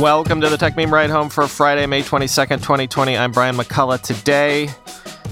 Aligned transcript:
Welcome 0.00 0.40
to 0.40 0.48
the 0.48 0.56
Techmeme 0.56 0.90
Ride 0.90 1.10
Home 1.10 1.28
for 1.28 1.46
Friday, 1.46 1.86
May 1.86 2.02
22nd, 2.02 2.56
2020. 2.56 3.16
I'm 3.16 3.30
Brian 3.30 3.54
McCullough. 3.54 4.02
Today, 4.02 4.68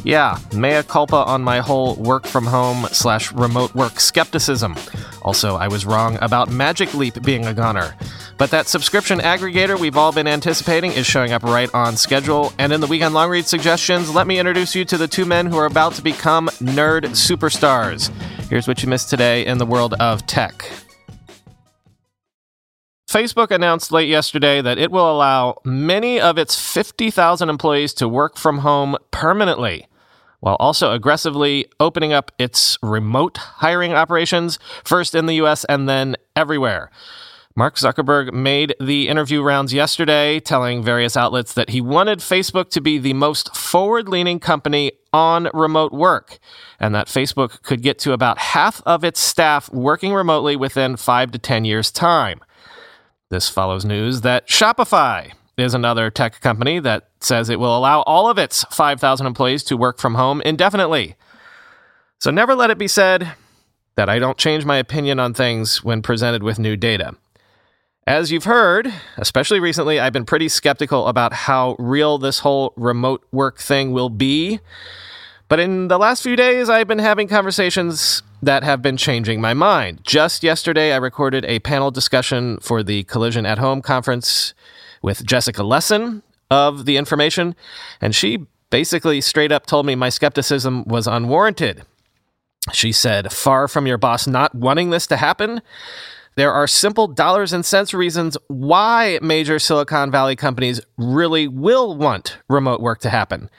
yeah, 0.04 0.38
mea 0.54 0.84
culpa 0.84 1.16
on 1.16 1.42
my 1.42 1.58
whole 1.58 1.96
work 1.96 2.28
from 2.28 2.46
home 2.46 2.86
slash 2.92 3.32
remote 3.32 3.74
work 3.74 3.98
skepticism. 3.98 4.76
Also, 5.22 5.56
I 5.56 5.66
was 5.66 5.84
wrong 5.84 6.16
about 6.20 6.48
Magic 6.48 6.94
Leap 6.94 7.20
being 7.22 7.44
a 7.44 7.52
goner. 7.52 7.96
But 8.38 8.52
that 8.52 8.68
subscription 8.68 9.18
aggregator 9.18 9.78
we've 9.78 9.96
all 9.96 10.12
been 10.12 10.28
anticipating 10.28 10.92
is 10.92 11.06
showing 11.06 11.32
up 11.32 11.42
right 11.42 11.72
on 11.74 11.96
schedule. 11.96 12.52
And 12.56 12.72
in 12.72 12.80
the 12.80 12.86
weekend 12.86 13.14
long 13.14 13.30
read 13.30 13.46
suggestions, 13.46 14.14
let 14.14 14.28
me 14.28 14.38
introduce 14.38 14.76
you 14.76 14.84
to 14.84 14.96
the 14.96 15.08
two 15.08 15.24
men 15.24 15.46
who 15.46 15.56
are 15.56 15.66
about 15.66 15.94
to 15.94 16.02
become 16.02 16.46
nerd 16.60 17.02
superstars. 17.10 18.10
Here's 18.48 18.68
what 18.68 18.80
you 18.80 18.88
missed 18.88 19.10
today 19.10 19.44
in 19.44 19.58
the 19.58 19.66
world 19.66 19.94
of 19.94 20.24
tech. 20.26 20.70
Facebook 23.12 23.50
announced 23.50 23.92
late 23.92 24.08
yesterday 24.08 24.62
that 24.62 24.78
it 24.78 24.90
will 24.90 25.12
allow 25.12 25.60
many 25.66 26.18
of 26.18 26.38
its 26.38 26.58
50,000 26.58 27.50
employees 27.50 27.92
to 27.92 28.08
work 28.08 28.38
from 28.38 28.60
home 28.60 28.96
permanently, 29.10 29.86
while 30.40 30.56
also 30.58 30.92
aggressively 30.92 31.66
opening 31.78 32.14
up 32.14 32.32
its 32.38 32.78
remote 32.82 33.36
hiring 33.36 33.92
operations, 33.92 34.58
first 34.82 35.14
in 35.14 35.26
the 35.26 35.34
US 35.34 35.64
and 35.66 35.86
then 35.86 36.16
everywhere. 36.34 36.90
Mark 37.54 37.76
Zuckerberg 37.76 38.32
made 38.32 38.74
the 38.80 39.08
interview 39.08 39.42
rounds 39.42 39.74
yesterday, 39.74 40.40
telling 40.40 40.82
various 40.82 41.14
outlets 41.14 41.52
that 41.52 41.68
he 41.68 41.82
wanted 41.82 42.20
Facebook 42.20 42.70
to 42.70 42.80
be 42.80 42.96
the 42.96 43.12
most 43.12 43.54
forward 43.54 44.08
leaning 44.08 44.40
company 44.40 44.90
on 45.12 45.50
remote 45.52 45.92
work, 45.92 46.38
and 46.80 46.94
that 46.94 47.08
Facebook 47.08 47.60
could 47.60 47.82
get 47.82 47.98
to 47.98 48.14
about 48.14 48.38
half 48.38 48.80
of 48.86 49.04
its 49.04 49.20
staff 49.20 49.70
working 49.70 50.14
remotely 50.14 50.56
within 50.56 50.96
five 50.96 51.30
to 51.32 51.38
10 51.38 51.66
years' 51.66 51.90
time. 51.90 52.40
This 53.32 53.48
follows 53.48 53.86
news 53.86 54.20
that 54.20 54.46
Shopify 54.46 55.32
is 55.56 55.72
another 55.72 56.10
tech 56.10 56.42
company 56.42 56.78
that 56.80 57.08
says 57.18 57.48
it 57.48 57.58
will 57.58 57.74
allow 57.74 58.02
all 58.02 58.28
of 58.28 58.36
its 58.36 58.64
5,000 58.64 59.26
employees 59.26 59.64
to 59.64 59.76
work 59.78 59.98
from 59.98 60.16
home 60.16 60.42
indefinitely. 60.42 61.16
So 62.18 62.30
never 62.30 62.54
let 62.54 62.68
it 62.68 62.76
be 62.76 62.88
said 62.88 63.32
that 63.94 64.10
I 64.10 64.18
don't 64.18 64.36
change 64.36 64.66
my 64.66 64.76
opinion 64.76 65.18
on 65.18 65.32
things 65.32 65.82
when 65.82 66.02
presented 66.02 66.42
with 66.42 66.58
new 66.58 66.76
data. 66.76 67.16
As 68.06 68.30
you've 68.30 68.44
heard, 68.44 68.92
especially 69.16 69.60
recently, 69.60 69.98
I've 69.98 70.12
been 70.12 70.26
pretty 70.26 70.50
skeptical 70.50 71.08
about 71.08 71.32
how 71.32 71.74
real 71.78 72.18
this 72.18 72.40
whole 72.40 72.74
remote 72.76 73.24
work 73.32 73.58
thing 73.58 73.92
will 73.92 74.10
be. 74.10 74.60
But 75.48 75.58
in 75.58 75.88
the 75.88 75.98
last 75.98 76.22
few 76.22 76.36
days, 76.36 76.68
I've 76.68 76.86
been 76.86 76.98
having 76.98 77.28
conversations 77.28 78.22
that 78.42 78.64
have 78.64 78.82
been 78.82 78.96
changing 78.96 79.40
my 79.40 79.54
mind. 79.54 80.00
Just 80.02 80.42
yesterday, 80.42 80.92
I 80.92 80.96
recorded 80.96 81.44
a 81.44 81.60
panel 81.60 81.90
discussion 81.90 82.58
for 82.60 82.82
the 82.82 83.04
Collision 83.04 83.46
at 83.46 83.58
Home 83.58 83.80
conference 83.80 84.52
with 85.00 85.24
Jessica 85.24 85.62
Lessin 85.62 86.22
of 86.50 86.84
The 86.84 86.96
Information, 86.96 87.54
and 88.00 88.14
she 88.14 88.46
basically 88.70 89.20
straight 89.20 89.52
up 89.52 89.66
told 89.66 89.86
me 89.86 89.94
my 89.94 90.08
skepticism 90.08 90.84
was 90.84 91.06
unwarranted. 91.06 91.84
She 92.72 92.92
said, 92.92 93.32
Far 93.32 93.68
from 93.68 93.86
your 93.86 93.98
boss 93.98 94.26
not 94.26 94.54
wanting 94.54 94.90
this 94.90 95.06
to 95.08 95.16
happen, 95.16 95.62
there 96.34 96.52
are 96.52 96.66
simple 96.66 97.06
dollars 97.06 97.52
and 97.52 97.64
cents 97.64 97.92
reasons 97.92 98.36
why 98.48 99.18
major 99.22 99.58
Silicon 99.58 100.10
Valley 100.10 100.34
companies 100.34 100.80
really 100.96 101.46
will 101.46 101.94
want 101.96 102.38
remote 102.48 102.80
work 102.80 103.00
to 103.00 103.10
happen. 103.10 103.50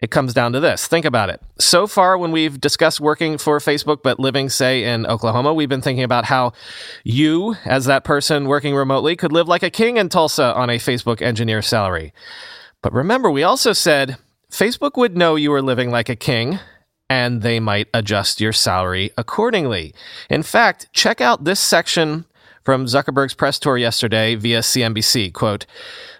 It 0.00 0.10
comes 0.10 0.32
down 0.32 0.52
to 0.54 0.60
this. 0.60 0.86
Think 0.86 1.04
about 1.04 1.28
it. 1.28 1.42
So 1.58 1.86
far, 1.86 2.16
when 2.16 2.32
we've 2.32 2.58
discussed 2.58 3.00
working 3.00 3.36
for 3.36 3.58
Facebook, 3.58 4.02
but 4.02 4.18
living, 4.18 4.48
say, 4.48 4.84
in 4.84 5.06
Oklahoma, 5.06 5.52
we've 5.52 5.68
been 5.68 5.82
thinking 5.82 6.04
about 6.04 6.24
how 6.24 6.54
you, 7.04 7.56
as 7.66 7.84
that 7.84 8.02
person 8.02 8.48
working 8.48 8.74
remotely, 8.74 9.14
could 9.14 9.30
live 9.30 9.46
like 9.46 9.62
a 9.62 9.68
king 9.68 9.98
in 9.98 10.08
Tulsa 10.08 10.54
on 10.54 10.70
a 10.70 10.78
Facebook 10.78 11.20
engineer 11.20 11.60
salary. 11.60 12.14
But 12.80 12.94
remember, 12.94 13.30
we 13.30 13.42
also 13.42 13.74
said 13.74 14.16
Facebook 14.50 14.96
would 14.96 15.18
know 15.18 15.36
you 15.36 15.50
were 15.50 15.62
living 15.62 15.90
like 15.90 16.08
a 16.08 16.16
king 16.16 16.58
and 17.10 17.42
they 17.42 17.60
might 17.60 17.88
adjust 17.92 18.40
your 18.40 18.52
salary 18.52 19.10
accordingly. 19.18 19.92
In 20.30 20.42
fact, 20.42 20.88
check 20.92 21.20
out 21.20 21.44
this 21.44 21.60
section 21.60 22.24
from 22.64 22.86
Zuckerberg's 22.86 23.34
press 23.34 23.58
tour 23.58 23.76
yesterday 23.76 24.34
via 24.34 24.60
CNBC. 24.60 25.32
Quote, 25.32 25.66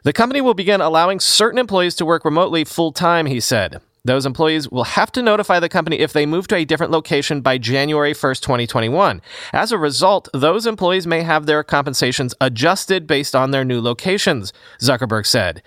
the 0.02 0.12
company 0.12 0.40
will 0.40 0.54
begin 0.54 0.80
allowing 0.80 1.20
certain 1.20 1.58
employees 1.58 1.94
to 1.96 2.06
work 2.06 2.24
remotely 2.24 2.64
full 2.64 2.92
time, 2.92 3.26
he 3.26 3.40
said. 3.40 3.80
Those 4.04 4.24
employees 4.24 4.68
will 4.68 4.84
have 4.84 5.12
to 5.12 5.22
notify 5.22 5.60
the 5.60 5.68
company 5.68 5.98
if 5.98 6.12
they 6.12 6.26
move 6.26 6.48
to 6.48 6.56
a 6.56 6.64
different 6.64 6.92
location 6.92 7.40
by 7.40 7.58
January 7.58 8.12
1st, 8.12 8.40
2021. 8.40 9.20
As 9.52 9.72
a 9.72 9.78
result, 9.78 10.28
those 10.32 10.66
employees 10.66 11.06
may 11.06 11.22
have 11.22 11.46
their 11.46 11.62
compensations 11.62 12.34
adjusted 12.40 13.06
based 13.06 13.36
on 13.36 13.50
their 13.50 13.64
new 13.64 13.80
locations, 13.80 14.52
Zuckerberg 14.80 15.26
said. 15.26 15.62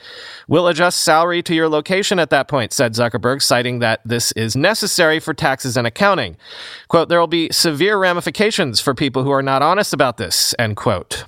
We'll 0.47 0.67
adjust 0.67 1.03
salary 1.03 1.43
to 1.43 1.53
your 1.53 1.69
location 1.69 2.19
at 2.19 2.31
that 2.31 2.47
point, 2.47 2.73
said 2.73 2.93
Zuckerberg, 2.93 3.41
citing 3.41 3.79
that 3.79 4.01
this 4.03 4.31
is 4.33 4.55
necessary 4.55 5.19
for 5.19 5.33
taxes 5.33 5.77
and 5.77 5.85
accounting. 5.85 6.35
Quote, 6.87 7.09
there 7.09 7.19
will 7.19 7.27
be 7.27 7.49
severe 7.51 7.97
ramifications 7.97 8.79
for 8.79 8.93
people 8.93 9.23
who 9.23 9.31
are 9.31 9.43
not 9.43 9.61
honest 9.61 9.93
about 9.93 10.17
this, 10.17 10.55
end 10.57 10.75
quote. 10.75 11.25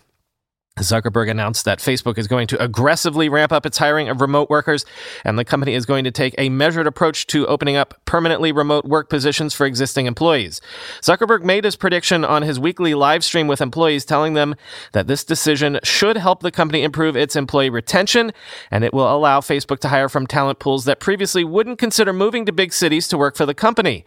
Zuckerberg 0.79 1.31
announced 1.31 1.63
that 1.63 1.79
Facebook 1.79 2.17
is 2.17 2.27
going 2.27 2.47
to 2.47 2.61
aggressively 2.61 3.29
ramp 3.29 3.53
up 3.53 3.65
its 3.65 3.77
hiring 3.77 4.09
of 4.09 4.19
remote 4.19 4.49
workers, 4.49 4.85
and 5.23 5.39
the 5.39 5.45
company 5.45 5.73
is 5.73 5.85
going 5.85 6.03
to 6.03 6.11
take 6.11 6.35
a 6.37 6.49
measured 6.49 6.85
approach 6.85 7.27
to 7.27 7.47
opening 7.47 7.77
up 7.77 7.93
permanently 8.03 8.51
remote 8.51 8.83
work 8.83 9.09
positions 9.09 9.53
for 9.53 9.65
existing 9.65 10.05
employees. 10.05 10.59
Zuckerberg 10.99 11.43
made 11.43 11.63
his 11.63 11.77
prediction 11.77 12.25
on 12.25 12.41
his 12.41 12.59
weekly 12.59 12.93
live 12.93 13.23
stream 13.23 13.47
with 13.47 13.61
employees, 13.61 14.03
telling 14.03 14.33
them 14.33 14.53
that 14.91 15.07
this 15.07 15.23
decision 15.23 15.79
should 15.81 16.17
help 16.17 16.41
the 16.41 16.51
company 16.51 16.83
improve 16.83 17.15
its 17.15 17.37
employee 17.37 17.69
retention, 17.69 18.33
and 18.69 18.83
it 18.83 18.93
will 18.93 19.09
allow 19.09 19.39
Facebook 19.39 19.79
to 19.79 19.87
hire 19.87 20.09
from 20.09 20.27
talent 20.27 20.59
pools 20.59 20.83
that 20.83 20.99
previously 20.99 21.45
wouldn't 21.45 21.79
consider 21.79 22.11
moving 22.11 22.45
to 22.45 22.51
big 22.51 22.73
cities 22.73 23.07
to 23.07 23.17
work 23.17 23.37
for 23.37 23.45
the 23.45 23.53
company. 23.53 24.03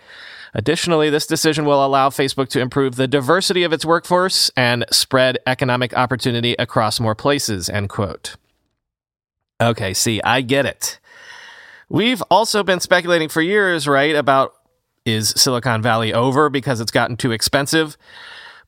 Additionally, 0.55 1.11
this 1.11 1.27
decision 1.27 1.65
will 1.65 1.85
allow 1.85 2.09
Facebook 2.09 2.49
to 2.49 2.61
improve 2.61 2.97
the 2.97 3.09
diversity 3.09 3.63
of 3.65 3.73
its 3.73 3.85
workforce 3.85 4.51
and 4.57 4.85
spread 4.91 5.39
economic 5.47 5.95
opportunity 5.95 6.55
across 6.59 7.01
more 7.01 7.15
places, 7.15 7.69
end 7.69 7.89
quote. 7.89 8.37
Okay, 9.61 9.93
see, 9.93 10.21
I 10.23 10.41
get 10.41 10.67
it. 10.67 10.99
We've 11.89 12.23
also 12.31 12.63
been 12.63 12.81
speculating 12.81 13.29
for 13.29 13.43
years, 13.43 13.89
right, 13.89 14.15
about 14.15 14.55
is 15.05 15.31
Silicon 15.31 15.83
Valley 15.83 16.13
over 16.13 16.51
because 16.51 16.81
it's 16.81 16.93
gotten 16.93 17.17
too 17.17 17.33
expensive? 17.33 17.97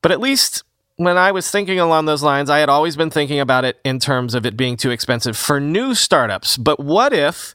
But 0.03 0.13
at 0.13 0.21
least 0.21 0.65
when 0.97 1.17
I 1.17 1.33
was 1.33 1.51
thinking 1.51 1.79
along 1.79 2.07
those 2.07 2.23
lines, 2.23 2.51
I 2.51 2.59
had 2.59 2.69
always 2.69 2.97
been 2.97 3.11
thinking 3.11 3.41
about 3.41 3.65
it 3.65 3.79
in 3.85 3.99
terms 3.99 4.35
of 4.35 4.45
it 4.45 4.57
being 4.57 4.77
too 4.77 4.91
expensive 4.91 5.37
for 5.37 5.61
new 5.61 5.95
startups. 5.95 6.57
But 6.57 6.81
what 6.81 7.13
if 7.13 7.55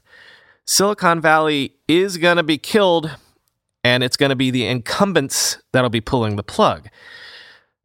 Silicon 0.64 1.20
Valley 1.20 1.74
is 1.86 2.16
going 2.16 2.38
to 2.38 2.42
be 2.42 2.58
killed 2.58 3.16
and 3.86 4.02
it's 4.02 4.16
going 4.16 4.30
to 4.30 4.36
be 4.36 4.50
the 4.50 4.66
incumbents 4.66 5.58
that'll 5.72 5.88
be 5.88 6.00
pulling 6.00 6.34
the 6.34 6.42
plug. 6.42 6.88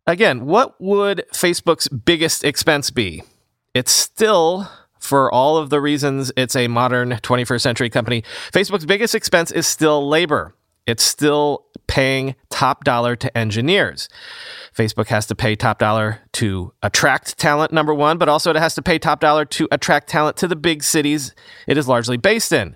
Again, 0.07 0.47
what 0.47 0.81
would 0.81 1.23
Facebook's 1.31 1.87
biggest 1.89 2.43
expense 2.43 2.89
be? 2.89 3.21
It's 3.75 3.91
still, 3.91 4.67
for 4.99 5.31
all 5.31 5.57
of 5.57 5.69
the 5.69 5.79
reasons 5.79 6.31
it's 6.35 6.55
a 6.55 6.67
modern 6.67 7.11
21st 7.11 7.61
century 7.61 7.89
company, 7.91 8.23
Facebook's 8.51 8.87
biggest 8.87 9.13
expense 9.13 9.51
is 9.51 9.67
still 9.67 10.09
labor. 10.09 10.55
It's 10.87 11.03
still 11.03 11.67
paying 11.85 12.33
top 12.49 12.83
dollar 12.83 13.15
to 13.17 13.37
engineers. 13.37 14.09
Facebook 14.75 15.05
has 15.09 15.27
to 15.27 15.35
pay 15.35 15.55
top 15.55 15.77
dollar 15.77 16.21
to 16.33 16.73
attract 16.81 17.37
talent, 17.37 17.71
number 17.71 17.93
one, 17.93 18.17
but 18.17 18.27
also 18.27 18.49
it 18.49 18.55
has 18.55 18.73
to 18.73 18.81
pay 18.81 18.97
top 18.97 19.19
dollar 19.19 19.45
to 19.45 19.67
attract 19.71 20.09
talent 20.09 20.35
to 20.37 20.47
the 20.47 20.55
big 20.55 20.81
cities 20.81 21.35
it 21.67 21.77
is 21.77 21.87
largely 21.87 22.17
based 22.17 22.51
in 22.51 22.75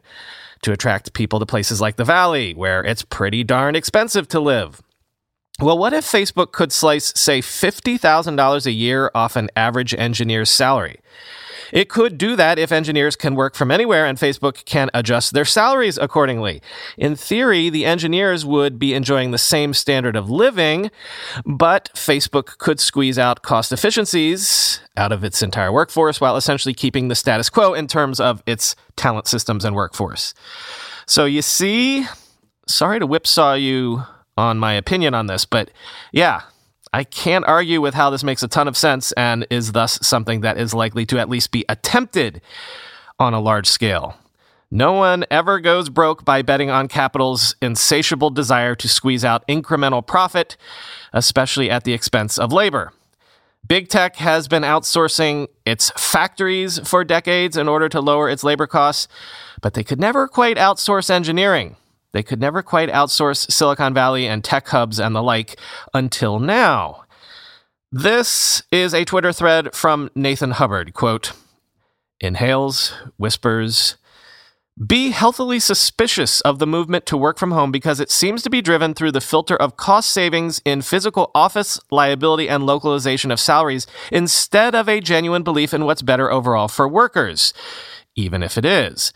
to 0.65 0.71
attract 0.71 1.13
people 1.13 1.39
to 1.39 1.45
places 1.45 1.79
like 1.79 1.95
the 1.95 2.03
Valley, 2.03 2.53
where 2.53 2.83
it's 2.83 3.03
pretty 3.03 3.43
darn 3.43 3.75
expensive 3.75 4.27
to 4.29 4.39
live. 4.39 4.81
Well, 5.61 5.77
what 5.77 5.93
if 5.93 6.03
Facebook 6.03 6.51
could 6.51 6.73
slice, 6.73 7.13
say, 7.15 7.39
$50,000 7.39 8.65
a 8.65 8.71
year 8.71 9.09
off 9.15 9.37
an 9.37 9.49
average 9.55 9.93
engineer's 9.93 10.49
salary? 10.49 10.99
It 11.71 11.89
could 11.89 12.17
do 12.17 12.35
that 12.35 12.59
if 12.59 12.71
engineers 12.71 13.15
can 13.15 13.35
work 13.35 13.55
from 13.55 13.71
anywhere 13.71 14.05
and 14.05 14.17
Facebook 14.17 14.65
can 14.65 14.89
adjust 14.93 15.33
their 15.33 15.45
salaries 15.45 15.97
accordingly. 15.97 16.61
In 16.97 17.15
theory, 17.15 17.69
the 17.69 17.85
engineers 17.85 18.45
would 18.45 18.77
be 18.77 18.93
enjoying 18.93 19.31
the 19.31 19.37
same 19.37 19.73
standard 19.73 20.15
of 20.15 20.29
living, 20.29 20.91
but 21.45 21.89
Facebook 21.95 22.57
could 22.57 22.79
squeeze 22.79 23.17
out 23.17 23.41
cost 23.41 23.71
efficiencies 23.71 24.81
out 24.97 25.11
of 25.11 25.23
its 25.23 25.41
entire 25.41 25.71
workforce 25.71 26.21
while 26.21 26.35
essentially 26.37 26.73
keeping 26.73 27.07
the 27.07 27.15
status 27.15 27.49
quo 27.49 27.73
in 27.73 27.87
terms 27.87 28.19
of 28.19 28.43
its 28.45 28.75
talent 28.95 29.27
systems 29.27 29.65
and 29.65 29.75
workforce. 29.75 30.33
So 31.07 31.25
you 31.25 31.41
see, 31.41 32.05
sorry 32.67 32.99
to 32.99 33.07
whipsaw 33.07 33.53
you 33.53 34.03
on 34.37 34.57
my 34.57 34.73
opinion 34.73 35.13
on 35.13 35.27
this, 35.27 35.45
but 35.45 35.71
yeah, 36.11 36.41
I 36.93 37.03
can't 37.03 37.45
argue 37.45 37.81
with 37.81 37.93
how 37.93 38.09
this 38.09 38.23
makes 38.23 38.43
a 38.43 38.47
ton 38.47 38.67
of 38.67 38.77
sense 38.77 39.11
and 39.13 39.45
is 39.49 39.73
thus 39.73 39.99
something 40.01 40.41
that 40.41 40.57
is 40.57 40.73
likely 40.73 41.05
to 41.07 41.19
at 41.19 41.29
least 41.29 41.51
be 41.51 41.65
attempted 41.67 42.41
on 43.19 43.33
a 43.33 43.39
large 43.39 43.67
scale. 43.67 44.15
No 44.71 44.93
one 44.93 45.25
ever 45.29 45.59
goes 45.59 45.89
broke 45.89 46.25
by 46.25 46.41
betting 46.41 46.69
on 46.69 46.87
capital's 46.87 47.55
insatiable 47.61 48.29
desire 48.29 48.75
to 48.75 48.89
squeeze 48.89 49.23
out 49.23 49.47
incremental 49.47 50.05
profit, 50.05 50.57
especially 51.13 51.69
at 51.69 51.83
the 51.83 51.93
expense 51.93 52.37
of 52.37 52.51
labor. 52.51 52.91
Big 53.67 53.89
tech 53.89 54.17
has 54.17 54.47
been 54.47 54.63
outsourcing 54.63 55.47
its 55.65 55.91
factories 55.91 56.79
for 56.79 57.03
decades 57.03 57.57
in 57.57 57.67
order 57.67 57.89
to 57.89 57.99
lower 57.99 58.29
its 58.29 58.43
labor 58.43 58.67
costs, 58.67 59.07
but 59.61 59.73
they 59.73 59.83
could 59.83 59.99
never 59.99 60.27
quite 60.27 60.57
outsource 60.57 61.09
engineering. 61.09 61.75
They 62.15 62.23
could 62.23 62.39
never 62.39 62.63
quite 62.63 62.87
outsource 62.87 63.51
Silicon 63.51 63.93
Valley 63.93 64.25
and 64.25 64.41
tech 64.41 64.69
hubs 64.69 65.01
and 65.01 65.13
the 65.13 65.21
like 65.21 65.59
until 65.93 66.39
now. 66.39 67.03
This 67.91 68.63
is 68.71 68.93
a 68.93 69.03
Twitter 69.03 69.33
thread 69.33 69.75
from 69.75 70.09
Nathan 70.15 70.51
Hubbard. 70.51 70.93
Quote, 70.93 71.33
inhales, 72.21 72.93
whispers, 73.17 73.97
be 74.87 75.09
healthily 75.09 75.59
suspicious 75.59 76.39
of 76.39 76.59
the 76.59 76.65
movement 76.65 77.05
to 77.07 77.17
work 77.17 77.37
from 77.37 77.51
home 77.51 77.73
because 77.73 77.99
it 77.99 78.09
seems 78.09 78.41
to 78.43 78.49
be 78.49 78.61
driven 78.61 78.93
through 78.93 79.11
the 79.11 79.19
filter 79.19 79.57
of 79.57 79.75
cost 79.75 80.09
savings 80.09 80.61
in 80.63 80.83
physical 80.83 81.31
office 81.35 81.81
liability 81.91 82.47
and 82.47 82.65
localization 82.65 83.29
of 83.29 83.41
salaries 83.41 83.87
instead 84.09 84.73
of 84.73 84.87
a 84.87 85.01
genuine 85.01 85.43
belief 85.43 85.73
in 85.73 85.83
what's 85.83 86.01
better 86.01 86.31
overall 86.31 86.69
for 86.69 86.87
workers, 86.87 87.53
even 88.15 88.41
if 88.41 88.57
it 88.57 88.63
is. 88.63 89.11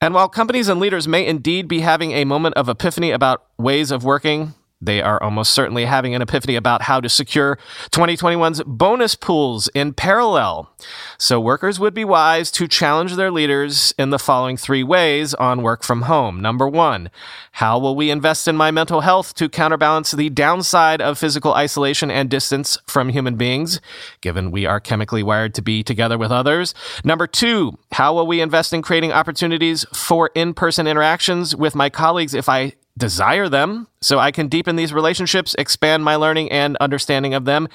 And 0.00 0.14
while 0.14 0.28
companies 0.28 0.68
and 0.68 0.80
leaders 0.80 1.08
may 1.08 1.26
indeed 1.26 1.68
be 1.68 1.80
having 1.80 2.12
a 2.12 2.24
moment 2.24 2.56
of 2.56 2.68
epiphany 2.68 3.10
about 3.10 3.44
ways 3.58 3.90
of 3.90 4.04
working, 4.04 4.54
they 4.80 5.00
are 5.00 5.22
almost 5.22 5.52
certainly 5.52 5.86
having 5.86 6.14
an 6.14 6.22
epiphany 6.22 6.56
about 6.56 6.82
how 6.82 7.00
to 7.00 7.08
secure 7.08 7.58
2021's 7.90 8.62
bonus 8.66 9.14
pools 9.14 9.68
in 9.68 9.92
parallel. 9.92 10.70
So, 11.16 11.40
workers 11.40 11.80
would 11.80 11.94
be 11.94 12.04
wise 12.04 12.50
to 12.52 12.68
challenge 12.68 13.16
their 13.16 13.30
leaders 13.30 13.94
in 13.98 14.10
the 14.10 14.18
following 14.18 14.56
three 14.56 14.82
ways 14.82 15.32
on 15.34 15.62
work 15.62 15.82
from 15.82 16.02
home. 16.02 16.42
Number 16.42 16.68
one, 16.68 17.10
how 17.52 17.78
will 17.78 17.96
we 17.96 18.10
invest 18.10 18.46
in 18.46 18.56
my 18.56 18.70
mental 18.70 19.00
health 19.00 19.34
to 19.34 19.48
counterbalance 19.48 20.10
the 20.10 20.28
downside 20.28 21.00
of 21.00 21.18
physical 21.18 21.54
isolation 21.54 22.10
and 22.10 22.28
distance 22.28 22.76
from 22.86 23.08
human 23.08 23.36
beings, 23.36 23.80
given 24.20 24.50
we 24.50 24.66
are 24.66 24.80
chemically 24.80 25.22
wired 25.22 25.54
to 25.54 25.62
be 25.62 25.82
together 25.82 26.18
with 26.18 26.32
others? 26.32 26.74
Number 27.04 27.26
two, 27.26 27.78
how 27.92 28.14
will 28.14 28.26
we 28.26 28.40
invest 28.40 28.72
in 28.72 28.82
creating 28.82 29.12
opportunities 29.12 29.84
for 29.94 30.30
in 30.34 30.52
person 30.52 30.86
interactions 30.86 31.56
with 31.56 31.74
my 31.74 31.88
colleagues 31.88 32.34
if 32.34 32.48
I 32.48 32.74
desire 32.96 33.48
them 33.48 33.88
so 34.00 34.18
I 34.18 34.30
can 34.30 34.48
deepen 34.48 34.76
these 34.76 34.92
relationships, 34.92 35.54
expand 35.58 36.04
my 36.04 36.14
learning 36.16 36.52
and 36.52 36.76
understanding 36.76 37.34
of 37.34 37.44
them, 37.44 37.68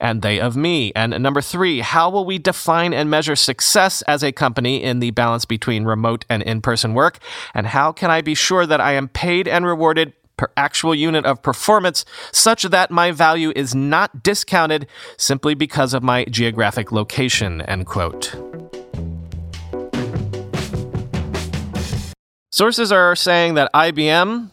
and 0.00 0.22
they 0.22 0.40
of 0.40 0.56
me. 0.56 0.92
And 0.96 1.22
number 1.22 1.40
three, 1.40 1.80
how 1.80 2.10
will 2.10 2.24
we 2.24 2.38
define 2.38 2.92
and 2.92 3.08
measure 3.08 3.36
success 3.36 4.02
as 4.02 4.24
a 4.24 4.32
company 4.32 4.82
in 4.82 4.98
the 4.98 5.12
balance 5.12 5.44
between 5.44 5.84
remote 5.84 6.24
and 6.28 6.42
in 6.42 6.60
person 6.60 6.94
work? 6.94 7.18
And 7.54 7.68
how 7.68 7.92
can 7.92 8.10
I 8.10 8.20
be 8.20 8.34
sure 8.34 8.66
that 8.66 8.80
I 8.80 8.92
am 8.92 9.08
paid 9.08 9.46
and 9.46 9.64
rewarded? 9.64 10.12
Per 10.36 10.50
actual 10.56 10.96
unit 10.96 11.24
of 11.24 11.42
performance, 11.42 12.04
such 12.32 12.64
that 12.64 12.90
my 12.90 13.12
value 13.12 13.52
is 13.54 13.72
not 13.72 14.24
discounted 14.24 14.88
simply 15.16 15.54
because 15.54 15.94
of 15.94 16.02
my 16.02 16.24
geographic 16.24 16.90
location. 16.90 17.62
End 17.62 17.86
quote. 17.86 18.34
Sources 22.50 22.90
are 22.90 23.14
saying 23.14 23.54
that 23.54 23.70
IBM 23.72 24.50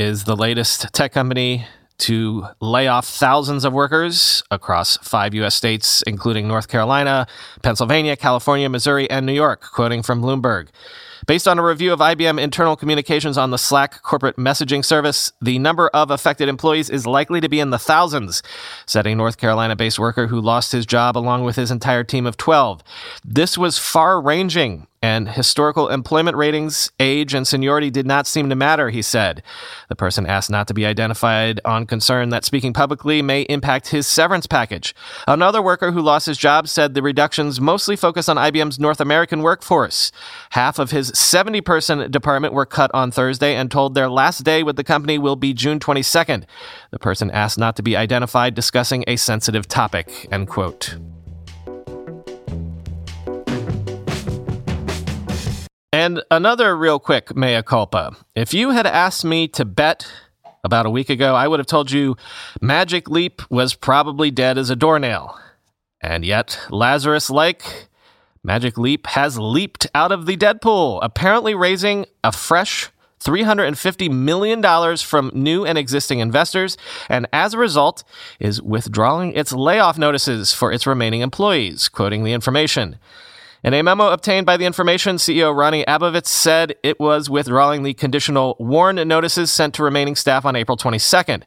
is 0.00 0.24
the 0.24 0.34
latest 0.34 0.90
tech 0.94 1.12
company 1.12 1.66
to 1.98 2.46
lay 2.58 2.88
off 2.88 3.06
thousands 3.06 3.66
of 3.66 3.74
workers 3.74 4.42
across 4.50 4.96
five 5.02 5.34
U.S. 5.34 5.54
states, 5.54 6.00
including 6.06 6.48
North 6.48 6.68
Carolina, 6.68 7.26
Pennsylvania, 7.62 8.16
California, 8.16 8.70
Missouri, 8.70 9.10
and 9.10 9.26
New 9.26 9.34
York, 9.34 9.60
quoting 9.60 10.02
from 10.02 10.22
Bloomberg. 10.22 10.68
Based 11.26 11.46
on 11.46 11.58
a 11.58 11.64
review 11.64 11.92
of 11.92 12.00
IBM 12.00 12.40
internal 12.40 12.76
communications 12.76 13.36
on 13.36 13.50
the 13.50 13.58
Slack 13.58 14.02
corporate 14.02 14.36
messaging 14.36 14.84
service, 14.84 15.32
the 15.40 15.58
number 15.58 15.88
of 15.88 16.10
affected 16.10 16.48
employees 16.48 16.88
is 16.88 17.06
likely 17.06 17.40
to 17.40 17.48
be 17.48 17.60
in 17.60 17.70
the 17.70 17.78
thousands, 17.78 18.42
said 18.86 19.06
a 19.06 19.14
North 19.14 19.36
Carolina 19.36 19.76
based 19.76 19.98
worker 19.98 20.28
who 20.28 20.40
lost 20.40 20.72
his 20.72 20.86
job 20.86 21.16
along 21.16 21.44
with 21.44 21.56
his 21.56 21.70
entire 21.70 22.04
team 22.04 22.26
of 22.26 22.36
12. 22.36 22.82
This 23.24 23.58
was 23.58 23.78
far 23.78 24.20
ranging 24.20 24.86
and 25.02 25.30
historical 25.30 25.88
employment 25.88 26.36
ratings, 26.36 26.92
age, 27.00 27.32
and 27.32 27.46
seniority 27.46 27.88
did 27.88 28.06
not 28.06 28.26
seem 28.26 28.50
to 28.50 28.54
matter, 28.54 28.90
he 28.90 29.00
said. 29.00 29.42
The 29.88 29.96
person 29.96 30.26
asked 30.26 30.50
not 30.50 30.68
to 30.68 30.74
be 30.74 30.84
identified 30.84 31.58
on 31.64 31.86
concern 31.86 32.28
that 32.30 32.44
speaking 32.44 32.74
publicly 32.74 33.22
may 33.22 33.42
impact 33.42 33.88
his 33.88 34.06
severance 34.06 34.46
package. 34.46 34.94
Another 35.26 35.62
worker 35.62 35.92
who 35.92 36.02
lost 36.02 36.26
his 36.26 36.36
job 36.36 36.68
said 36.68 36.92
the 36.92 37.02
reductions 37.02 37.60
mostly 37.62 37.96
focus 37.96 38.28
on 38.28 38.36
IBM's 38.36 38.78
North 38.78 39.00
American 39.00 39.40
workforce. 39.40 40.12
Half 40.50 40.78
of 40.78 40.90
his 40.90 41.09
70 41.14 41.60
person 41.60 42.10
department 42.10 42.54
were 42.54 42.66
cut 42.66 42.90
on 42.94 43.10
Thursday 43.10 43.54
and 43.54 43.70
told 43.70 43.94
their 43.94 44.08
last 44.08 44.44
day 44.44 44.62
with 44.62 44.76
the 44.76 44.84
company 44.84 45.18
will 45.18 45.36
be 45.36 45.52
June 45.52 45.78
22nd. 45.78 46.44
The 46.90 46.98
person 46.98 47.30
asked 47.30 47.58
not 47.58 47.76
to 47.76 47.82
be 47.82 47.96
identified, 47.96 48.54
discussing 48.54 49.04
a 49.06 49.16
sensitive 49.16 49.68
topic. 49.68 50.28
End 50.30 50.48
quote. 50.48 50.96
And 55.92 56.22
another 56.30 56.76
real 56.76 56.98
quick 56.98 57.36
mea 57.36 57.62
culpa. 57.62 58.16
If 58.34 58.54
you 58.54 58.70
had 58.70 58.86
asked 58.86 59.24
me 59.24 59.48
to 59.48 59.64
bet 59.64 60.10
about 60.62 60.86
a 60.86 60.90
week 60.90 61.10
ago, 61.10 61.34
I 61.34 61.48
would 61.48 61.58
have 61.58 61.66
told 61.66 61.90
you 61.90 62.16
Magic 62.60 63.08
Leap 63.08 63.42
was 63.50 63.74
probably 63.74 64.30
dead 64.30 64.56
as 64.56 64.70
a 64.70 64.76
doornail. 64.76 65.38
And 66.00 66.24
yet, 66.24 66.58
Lazarus 66.70 67.28
like, 67.28 67.88
Magic 68.42 68.78
Leap 68.78 69.06
has 69.08 69.38
leaped 69.38 69.86
out 69.94 70.12
of 70.12 70.24
the 70.24 70.36
Deadpool, 70.36 70.98
apparently 71.02 71.54
raising 71.54 72.06
a 72.24 72.32
fresh 72.32 72.90
$350 73.22 74.10
million 74.10 74.96
from 74.96 75.30
new 75.34 75.66
and 75.66 75.76
existing 75.76 76.20
investors, 76.20 76.78
and 77.10 77.26
as 77.34 77.52
a 77.52 77.58
result, 77.58 78.02
is 78.38 78.62
withdrawing 78.62 79.34
its 79.34 79.52
layoff 79.52 79.98
notices 79.98 80.54
for 80.54 80.72
its 80.72 80.86
remaining 80.86 81.20
employees, 81.20 81.88
quoting 81.90 82.24
the 82.24 82.32
information. 82.32 82.96
In 83.62 83.74
a 83.74 83.82
memo 83.82 84.08
obtained 84.08 84.46
by 84.46 84.56
the 84.56 84.64
information, 84.64 85.16
CEO 85.16 85.54
Ronnie 85.54 85.84
Abovitz 85.84 86.28
said 86.28 86.76
it 86.82 86.98
was 86.98 87.28
withdrawing 87.28 87.82
the 87.82 87.92
conditional 87.92 88.56
warn 88.58 88.96
notices 89.06 89.52
sent 89.52 89.74
to 89.74 89.82
remaining 89.82 90.16
staff 90.16 90.46
on 90.46 90.56
April 90.56 90.78
22nd. 90.78 91.42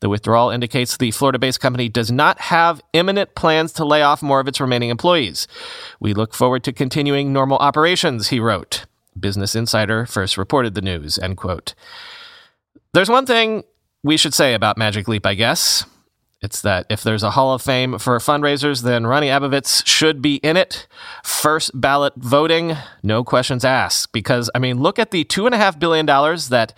The 0.00 0.08
withdrawal 0.08 0.48
indicates 0.48 0.96
the 0.96 1.10
Florida 1.10 1.38
based 1.38 1.60
company 1.60 1.90
does 1.90 2.10
not 2.10 2.40
have 2.40 2.80
imminent 2.94 3.34
plans 3.34 3.72
to 3.74 3.84
lay 3.84 4.00
off 4.00 4.22
more 4.22 4.40
of 4.40 4.48
its 4.48 4.62
remaining 4.62 4.88
employees. 4.88 5.46
We 6.00 6.14
look 6.14 6.32
forward 6.32 6.64
to 6.64 6.72
continuing 6.72 7.34
normal 7.34 7.58
operations, 7.58 8.28
he 8.28 8.40
wrote. 8.40 8.86
Business 9.18 9.54
Insider 9.54 10.06
first 10.06 10.38
reported 10.38 10.74
the 10.74 10.80
news, 10.80 11.18
end 11.18 11.36
quote. 11.36 11.74
There's 12.94 13.10
one 13.10 13.26
thing 13.26 13.64
we 14.02 14.16
should 14.16 14.32
say 14.32 14.54
about 14.54 14.78
Magic 14.78 15.06
Leap, 15.06 15.26
I 15.26 15.34
guess. 15.34 15.84
It's 16.40 16.60
that 16.62 16.86
if 16.88 17.02
there's 17.02 17.24
a 17.24 17.32
Hall 17.32 17.52
of 17.52 17.62
Fame 17.62 17.98
for 17.98 18.16
fundraisers, 18.18 18.82
then 18.82 19.06
Ronnie 19.06 19.26
Abovitz 19.26 19.84
should 19.84 20.22
be 20.22 20.36
in 20.36 20.56
it. 20.56 20.86
First 21.24 21.72
ballot 21.74 22.12
voting, 22.16 22.76
no 23.02 23.24
questions 23.24 23.64
asked. 23.64 24.12
Because, 24.12 24.48
I 24.54 24.60
mean, 24.60 24.80
look 24.80 25.00
at 25.00 25.10
the 25.10 25.24
$2.5 25.24 25.80
billion 25.80 26.06
that 26.06 26.74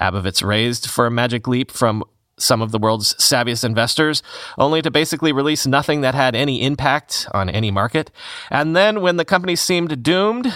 Abovitz 0.00 0.46
raised 0.46 0.88
for 0.88 1.06
a 1.06 1.10
Magic 1.10 1.48
Leap 1.48 1.72
from 1.72 2.04
some 2.38 2.62
of 2.62 2.70
the 2.70 2.78
world's 2.78 3.14
savviest 3.14 3.64
investors, 3.64 4.22
only 4.56 4.80
to 4.80 4.90
basically 4.90 5.32
release 5.32 5.66
nothing 5.66 6.00
that 6.00 6.14
had 6.14 6.34
any 6.34 6.62
impact 6.62 7.28
on 7.34 7.50
any 7.50 7.70
market. 7.70 8.10
And 8.48 8.74
then 8.74 9.00
when 9.02 9.16
the 9.16 9.24
company 9.24 9.56
seemed 9.56 10.02
doomed, 10.02 10.54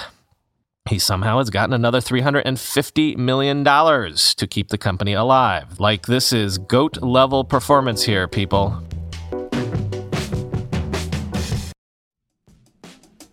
he 0.88 0.99
somehow 0.99 1.38
has 1.38 1.49
gotten 1.49 1.73
another 1.73 2.00
$350 2.00 3.17
million 3.17 3.64
to 3.64 4.47
keep 4.47 4.69
the 4.69 4.76
company 4.76 5.14
alive. 5.14 5.81
Like, 5.81 6.07
this 6.07 6.31
is 6.31 6.59
GOAT 6.59 7.03
level 7.03 7.43
performance 7.43 8.03
here, 8.03 8.29
people. 8.29 8.83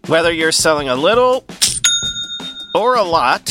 Whether 0.08 0.31
you're 0.31 0.53
selling 0.53 0.88
a 0.88 0.96
little 0.96 1.43
or 2.74 2.96
a 2.96 3.03
lot, 3.03 3.43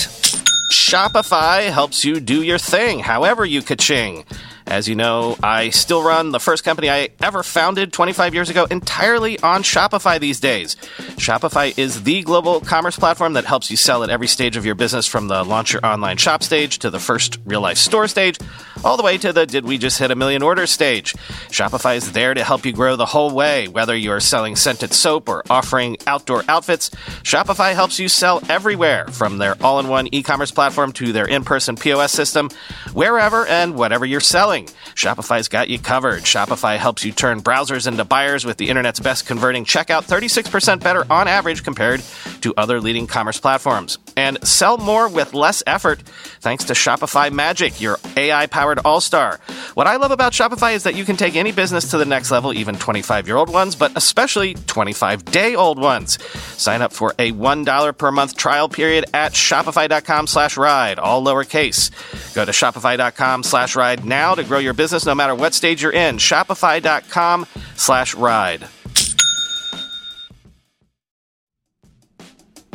Shopify 0.72 1.70
helps 1.70 2.02
you 2.02 2.20
do 2.20 2.42
your 2.42 2.58
thing, 2.58 3.00
however 3.00 3.44
you 3.44 3.60
ka-ching. 3.60 4.24
As 4.70 4.88
you 4.88 4.94
know, 4.94 5.36
I 5.42 5.70
still 5.70 6.00
run 6.00 6.30
the 6.30 6.38
first 6.38 6.62
company 6.62 6.88
I 6.88 7.08
ever 7.20 7.42
founded 7.42 7.92
25 7.92 8.34
years 8.34 8.50
ago 8.50 8.66
entirely 8.70 9.36
on 9.40 9.64
Shopify 9.64 10.20
these 10.20 10.38
days. 10.38 10.76
Shopify 11.16 11.76
is 11.76 12.04
the 12.04 12.22
global 12.22 12.60
commerce 12.60 12.96
platform 12.96 13.32
that 13.32 13.44
helps 13.44 13.68
you 13.68 13.76
sell 13.76 14.04
at 14.04 14.10
every 14.10 14.28
stage 14.28 14.56
of 14.56 14.64
your 14.64 14.76
business 14.76 15.08
from 15.08 15.26
the 15.26 15.42
launch 15.42 15.72
your 15.72 15.84
online 15.84 16.18
shop 16.18 16.44
stage 16.44 16.78
to 16.78 16.90
the 16.90 17.00
first 17.00 17.38
real 17.44 17.60
life 17.60 17.78
store 17.78 18.06
stage, 18.06 18.38
all 18.84 18.96
the 18.96 19.02
way 19.02 19.18
to 19.18 19.32
the 19.32 19.46
did 19.46 19.64
we 19.64 19.78
just 19.78 19.98
hit 19.98 20.10
a 20.10 20.14
million 20.14 20.42
Order 20.42 20.66
stage. 20.66 21.14
Shopify 21.48 21.96
is 21.96 22.12
there 22.12 22.34
to 22.34 22.42
help 22.44 22.64
you 22.64 22.72
grow 22.72 22.96
the 22.96 23.06
whole 23.06 23.30
way, 23.30 23.68
whether 23.68 23.96
you're 23.96 24.20
selling 24.20 24.56
scented 24.56 24.92
soap 24.92 25.28
or 25.28 25.42
offering 25.50 25.96
outdoor 26.06 26.44
outfits. 26.48 26.90
Shopify 27.22 27.74
helps 27.74 27.98
you 27.98 28.08
sell 28.08 28.42
everywhere 28.48 29.06
from 29.08 29.38
their 29.38 29.56
all 29.62 29.78
in 29.80 29.88
one 29.88 30.08
e 30.12 30.22
commerce 30.22 30.50
platform 30.50 30.92
to 30.92 31.12
their 31.12 31.26
in 31.26 31.44
person 31.44 31.76
POS 31.76 32.12
system, 32.12 32.50
wherever 32.92 33.46
and 33.46 33.74
whatever 33.74 34.06
you're 34.06 34.20
selling. 34.20 34.66
Shopify's 34.94 35.48
got 35.48 35.68
you 35.68 35.78
covered. 35.78 36.22
Shopify 36.22 36.76
helps 36.76 37.04
you 37.04 37.12
turn 37.12 37.42
browsers 37.42 37.86
into 37.86 38.04
buyers 38.04 38.44
with 38.44 38.56
the 38.56 38.68
internet's 38.68 39.00
best 39.00 39.26
converting 39.26 39.64
checkout, 39.64 40.06
36% 40.06 40.80
better 40.80 41.04
on 41.10 41.28
average 41.28 41.64
compared 41.64 42.02
to 42.40 42.54
other 42.56 42.80
leading 42.80 43.06
commerce 43.06 43.40
platforms. 43.40 43.98
And 44.16 44.42
sell 44.46 44.78
more 44.78 45.08
with 45.08 45.34
less 45.34 45.62
effort 45.66 46.00
thanks 46.40 46.64
to 46.64 46.72
Shopify 46.72 47.32
Magic, 47.32 47.80
your 47.80 47.98
AI 48.16 48.46
powered 48.46 48.69
all 48.78 49.00
star. 49.00 49.40
What 49.74 49.86
I 49.86 49.96
love 49.96 50.10
about 50.10 50.32
Shopify 50.32 50.74
is 50.74 50.84
that 50.84 50.94
you 50.94 51.04
can 51.04 51.16
take 51.16 51.36
any 51.36 51.52
business 51.52 51.90
to 51.90 51.98
the 51.98 52.04
next 52.04 52.30
level, 52.30 52.52
even 52.52 52.76
25 52.76 53.26
year 53.26 53.36
old 53.36 53.50
ones, 53.50 53.76
but 53.76 53.92
especially 53.96 54.54
25 54.54 55.24
day 55.26 55.54
old 55.54 55.78
ones. 55.78 56.22
Sign 56.56 56.82
up 56.82 56.92
for 56.92 57.10
a 57.18 57.32
$1 57.32 57.98
per 57.98 58.10
month 58.10 58.36
trial 58.36 58.68
period 58.68 59.04
at 59.12 59.32
shopify.com 59.32 60.26
slash 60.26 60.56
ride, 60.56 60.98
all 60.98 61.22
lowercase. 61.22 61.90
Go 62.34 62.44
to 62.44 62.52
shopify.com 62.52 63.42
slash 63.42 63.76
ride 63.76 64.04
now 64.04 64.34
to 64.34 64.44
grow 64.44 64.58
your 64.58 64.74
business 64.74 65.06
no 65.06 65.14
matter 65.14 65.34
what 65.34 65.54
stage 65.54 65.82
you're 65.82 65.92
in. 65.92 66.16
Shopify.com 66.18 67.46
slash 67.76 68.14
ride. 68.14 68.68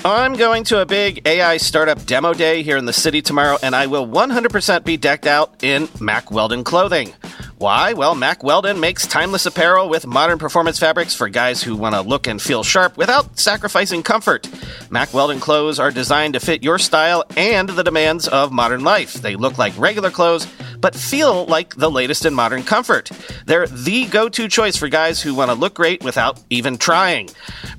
I'm 0.05 0.33
going 0.33 0.65
to 0.65 0.81
a 0.81 0.85
big 0.85 1.27
AI 1.27 1.57
startup 1.57 2.05
demo 2.05 2.35
day 2.35 2.61
here 2.61 2.77
in 2.77 2.85
the 2.85 2.93
city 2.93 3.23
tomorrow, 3.23 3.57
and 3.63 3.75
I 3.75 3.87
will 3.87 4.05
100% 4.05 4.83
be 4.83 4.97
decked 4.97 5.25
out 5.25 5.63
in 5.63 5.89
Mack 5.99 6.29
Weldon 6.29 6.63
clothing. 6.63 7.11
Why? 7.57 7.93
Well, 7.93 8.15
Mack 8.15 8.43
Weldon 8.43 8.81
makes 8.81 9.07
timeless 9.07 9.45
apparel 9.45 9.87
with 9.87 10.05
modern 10.05 10.37
performance 10.37 10.77
fabrics 10.77 11.15
for 11.15 11.29
guys 11.29 11.63
who 11.63 11.77
want 11.77 11.95
to 11.95 12.01
look 12.01 12.27
and 12.27 12.41
feel 12.41 12.63
sharp 12.63 12.97
without 12.97 13.39
sacrificing 13.39 14.03
comfort. 14.03 14.49
Mack 14.89 15.13
Weldon 15.13 15.39
clothes 15.39 15.79
are 15.79 15.89
designed 15.89 16.33
to 16.33 16.41
fit 16.41 16.63
your 16.63 16.77
style 16.77 17.23
and 17.37 17.69
the 17.69 17.83
demands 17.83 18.27
of 18.27 18.51
modern 18.51 18.83
life. 18.83 19.13
They 19.13 19.37
look 19.37 19.57
like 19.57 19.77
regular 19.77 20.11
clothes, 20.11 20.47
but 20.81 20.95
feel 20.95 21.45
like 21.45 21.75
the 21.75 21.89
latest 21.89 22.25
in 22.25 22.33
modern 22.33 22.61
comfort. 22.61 23.09
They're 23.45 23.67
the 23.67 24.05
go 24.07 24.27
to 24.27 24.49
choice 24.49 24.75
for 24.75 24.89
guys 24.89 25.21
who 25.21 25.33
want 25.33 25.49
to 25.49 25.55
look 25.55 25.75
great 25.75 26.03
without 26.03 26.41
even 26.49 26.77
trying. 26.77 27.29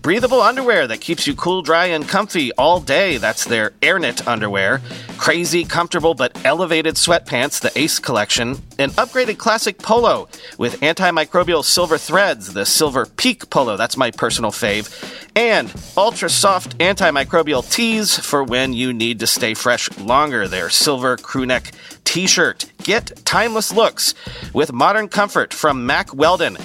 Breathable 0.00 0.40
underwear 0.40 0.87
that 0.87 1.02
keeps 1.02 1.26
you 1.26 1.35
cool, 1.35 1.61
dry, 1.61 1.87
and 1.87 2.09
comfy 2.09 2.50
all 2.52 2.80
day. 2.80 3.18
That's 3.18 3.45
their 3.45 3.71
AirKnit 3.83 4.26
underwear. 4.26 4.80
Crazy, 5.19 5.65
comfortable, 5.65 6.15
but 6.15 6.39
elevated 6.45 6.95
sweatpants, 6.95 7.61
the 7.61 7.77
Ace 7.77 7.99
collection. 7.99 8.63
An 8.79 8.91
upgraded 8.91 9.39
classic 9.39 9.79
polo 9.79 10.29
with 10.59 10.81
antimicrobial 10.81 11.65
silver 11.65 11.99
threads, 11.99 12.53
the 12.53 12.67
Silver 12.67 13.07
Peak 13.07 13.51
polo. 13.51 13.77
That's 13.77 13.97
my 13.97 14.11
personal 14.11 14.53
fave. 14.53 14.89
And 15.35 15.75
ultra 15.97 16.29
soft 16.29 16.79
antimicrobial 16.79 17.69
tees 17.69 18.19
for 18.19 18.45
when 18.45 18.73
you 18.73 18.93
need 18.93 19.19
to 19.21 19.27
stay 19.27 19.55
fresh 19.55 19.91
longer. 19.99 20.47
Their 20.47 20.71
silver 20.71 21.17
crewneck 21.17 21.73
t 22.05 22.27
shirt. 22.27 22.71
Get 22.85 23.25
timeless 23.25 23.73
looks 23.73 24.15
with 24.53 24.73
modern 24.73 25.09
comfort 25.09 25.53
from 25.53 25.87
Mack 25.87 26.15
Weldon. 26.15 26.57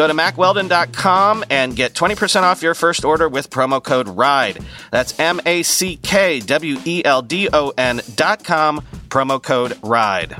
Go 0.00 0.06
to 0.06 0.14
mackweldon.com 0.14 1.44
and 1.50 1.76
get 1.76 1.92
20% 1.92 2.40
off 2.40 2.62
your 2.62 2.74
first 2.74 3.04
order 3.04 3.28
with 3.28 3.50
promo 3.50 3.84
code 3.84 4.08
RIDE. 4.08 4.64
That's 4.90 5.20
M 5.20 5.42
A 5.44 5.62
C 5.62 5.98
K 5.98 6.40
W 6.40 6.78
E 6.86 7.02
L 7.04 7.20
D 7.20 7.50
O 7.52 7.74
N.com, 7.76 8.80
promo 9.10 9.42
code 9.42 9.78
RIDE. 9.82 10.36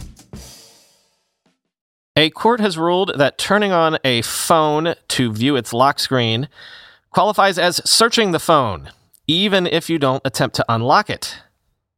A 2.16 2.30
court 2.30 2.60
has 2.60 2.78
ruled 2.78 3.12
that 3.18 3.36
turning 3.36 3.70
on 3.70 3.98
a 4.02 4.22
phone 4.22 4.94
to 5.08 5.30
view 5.30 5.56
its 5.56 5.74
lock 5.74 5.98
screen 5.98 6.48
qualifies 7.10 7.58
as 7.58 7.82
searching 7.84 8.30
the 8.30 8.40
phone, 8.40 8.90
even 9.26 9.66
if 9.66 9.90
you 9.90 9.98
don't 9.98 10.22
attempt 10.24 10.56
to 10.56 10.64
unlock 10.70 11.10
it. 11.10 11.36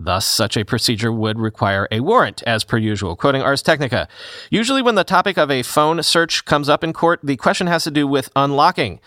Thus, 0.04 0.26
such 0.26 0.56
a 0.56 0.64
procedure 0.64 1.12
would 1.12 1.38
require 1.38 1.87
a 1.92 2.00
warrant, 2.00 2.42
as 2.44 2.64
per 2.64 2.76
usual. 2.76 3.14
Quoting 3.14 3.40
Ars 3.40 3.62
Technica. 3.62 4.09
Usually, 4.50 4.82
when 4.82 4.97
the 4.97 5.04
topic 5.04 5.38
of 5.38 5.49
a 5.49 5.62
phone 5.62 6.02
search 6.02 6.44
comes 6.44 6.68
up 6.68 6.82
in 6.82 6.92
court, 6.92 7.21
the 7.23 7.37
question 7.37 7.68
has 7.68 7.85
to 7.85 7.90
do 7.92 8.09
with 8.09 8.28
unlocking. 8.35 8.99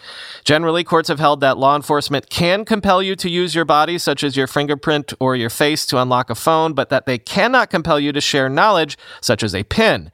Generally, 0.46 0.86
courts 0.86 1.10
have 1.10 1.20
held 1.20 1.42
that 1.42 1.58
law 1.58 1.76
enforcement 1.76 2.30
can 2.30 2.64
compel 2.64 3.04
you 3.04 3.18
to 3.18 3.30
use 3.30 3.54
your 3.54 3.66
body, 3.66 3.98
such 3.98 4.24
as 4.24 4.38
your 4.38 4.48
fingerprint 4.48 5.14
or 5.20 5.36
your 5.36 5.50
face, 5.50 5.86
to 5.88 6.02
unlock 6.02 6.30
a 6.30 6.36
phone, 6.36 6.72
but 6.74 6.90
that 6.90 7.06
they 7.06 7.18
cannot 7.18 7.70
compel 7.70 8.00
you 8.00 8.14
to 8.14 8.22
share 8.22 8.48
knowledge, 8.48 8.98
such 9.20 9.44
as 9.44 9.54
a 9.54 9.64
PIN. 9.64 10.12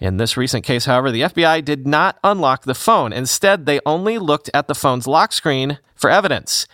In 0.00 0.16
this 0.16 0.36
recent 0.36 0.64
case, 0.64 0.86
however, 0.86 1.12
the 1.12 1.22
FBI 1.22 1.64
did 1.64 1.86
not 1.86 2.18
unlock 2.24 2.64
the 2.64 2.74
phone. 2.74 3.12
Instead, 3.12 3.64
they 3.64 3.78
only 3.86 4.18
looked 4.18 4.50
at 4.52 4.66
the 4.66 4.74
phone's 4.74 5.06
lock 5.06 5.32
screen 5.32 5.78
for 5.94 6.10
evidence. 6.10 6.66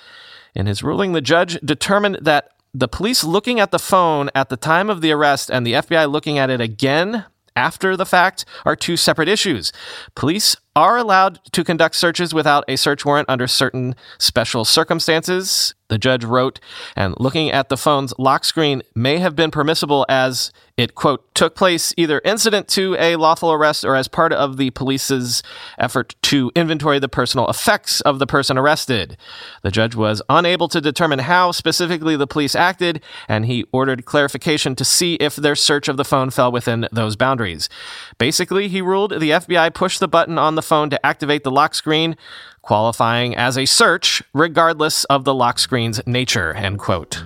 In 0.54 0.66
his 0.66 0.82
ruling, 0.82 1.12
the 1.12 1.22
judge 1.22 1.58
determined 1.64 2.18
that 2.22 2.51
the 2.74 2.88
police 2.88 3.22
looking 3.22 3.60
at 3.60 3.70
the 3.70 3.78
phone 3.78 4.30
at 4.34 4.48
the 4.48 4.56
time 4.56 4.88
of 4.88 5.00
the 5.00 5.12
arrest 5.12 5.50
and 5.50 5.66
the 5.66 5.74
FBI 5.74 6.10
looking 6.10 6.38
at 6.38 6.50
it 6.50 6.60
again 6.60 7.26
after 7.54 7.96
the 7.96 8.06
fact 8.06 8.44
are 8.64 8.74
two 8.74 8.96
separate 8.96 9.28
issues. 9.28 9.72
Police 10.14 10.56
are 10.74 10.96
allowed 10.96 11.40
to 11.52 11.64
conduct 11.64 11.94
searches 11.94 12.32
without 12.32 12.64
a 12.68 12.76
search 12.76 13.04
warrant 13.04 13.28
under 13.28 13.46
certain 13.46 13.94
special 14.18 14.64
circumstances 14.64 15.74
the 15.92 15.98
judge 15.98 16.24
wrote, 16.24 16.58
and 16.96 17.14
looking 17.18 17.50
at 17.50 17.68
the 17.68 17.76
phone's 17.76 18.14
lock 18.18 18.46
screen 18.46 18.80
may 18.94 19.18
have 19.18 19.36
been 19.36 19.50
permissible 19.50 20.06
as 20.08 20.50
it, 20.78 20.94
quote, 20.94 21.34
took 21.34 21.54
place 21.54 21.92
either 21.98 22.22
incident 22.24 22.66
to 22.68 22.96
a 22.98 23.16
lawful 23.16 23.52
arrest 23.52 23.84
or 23.84 23.94
as 23.94 24.08
part 24.08 24.32
of 24.32 24.56
the 24.56 24.70
police's 24.70 25.42
effort 25.78 26.14
to 26.22 26.50
inventory 26.54 26.98
the 26.98 27.10
personal 27.10 27.46
effects 27.48 28.00
of 28.00 28.18
the 28.18 28.26
person 28.26 28.56
arrested. 28.56 29.18
The 29.60 29.70
judge 29.70 29.94
was 29.94 30.22
unable 30.30 30.66
to 30.68 30.80
determine 30.80 31.18
how 31.18 31.52
specifically 31.52 32.16
the 32.16 32.26
police 32.26 32.54
acted, 32.54 33.02
and 33.28 33.44
he 33.44 33.66
ordered 33.70 34.06
clarification 34.06 34.74
to 34.76 34.86
see 34.86 35.16
if 35.16 35.36
their 35.36 35.54
search 35.54 35.88
of 35.88 35.98
the 35.98 36.06
phone 36.06 36.30
fell 36.30 36.50
within 36.50 36.88
those 36.90 37.16
boundaries. 37.16 37.68
Basically, 38.16 38.68
he 38.68 38.80
ruled 38.80 39.10
the 39.20 39.30
FBI 39.30 39.74
pushed 39.74 40.00
the 40.00 40.08
button 40.08 40.38
on 40.38 40.54
the 40.54 40.61
phone 40.62 40.90
to 40.90 41.06
activate 41.06 41.44
the 41.44 41.50
lock 41.50 41.74
screen 41.74 42.16
qualifying 42.62 43.34
as 43.36 43.58
a 43.58 43.66
search 43.66 44.22
regardless 44.32 45.04
of 45.04 45.24
the 45.24 45.34
lock 45.34 45.58
screen's 45.58 46.00
nature, 46.06 46.54
end 46.54 46.78
quote. 46.78 47.24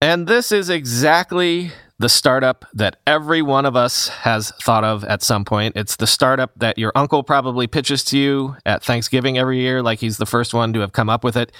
And 0.00 0.26
this 0.26 0.52
is 0.52 0.70
exactly 0.70 1.72
the 1.98 2.08
startup 2.08 2.64
that 2.72 2.96
every 3.06 3.42
one 3.42 3.66
of 3.66 3.74
us 3.74 4.08
has 4.08 4.52
thought 4.62 4.84
of 4.84 5.04
at 5.04 5.22
some 5.22 5.44
point. 5.44 5.76
It's 5.76 5.96
the 5.96 6.06
startup 6.06 6.52
that 6.56 6.78
your 6.78 6.92
uncle 6.94 7.24
probably 7.24 7.66
pitches 7.66 8.04
to 8.04 8.18
you 8.18 8.56
at 8.64 8.84
Thanksgiving 8.84 9.36
every 9.36 9.58
year, 9.58 9.82
like 9.82 9.98
he's 9.98 10.16
the 10.16 10.26
first 10.26 10.54
one 10.54 10.72
to 10.74 10.80
have 10.80 10.92
come 10.92 11.10
up 11.10 11.24
with 11.24 11.36
it. 11.36 11.50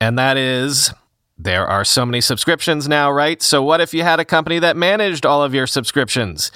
And 0.00 0.18
that 0.18 0.38
is 0.38 0.92
there 1.38 1.66
are 1.66 1.84
so 1.84 2.06
many 2.06 2.20
subscriptions 2.20 2.88
now, 2.88 3.10
right? 3.10 3.42
So, 3.42 3.62
what 3.62 3.80
if 3.80 3.92
you 3.92 4.02
had 4.02 4.20
a 4.20 4.24
company 4.24 4.58
that 4.58 4.76
managed 4.76 5.26
all 5.26 5.42
of 5.42 5.54
your 5.54 5.66
subscriptions 5.66 6.50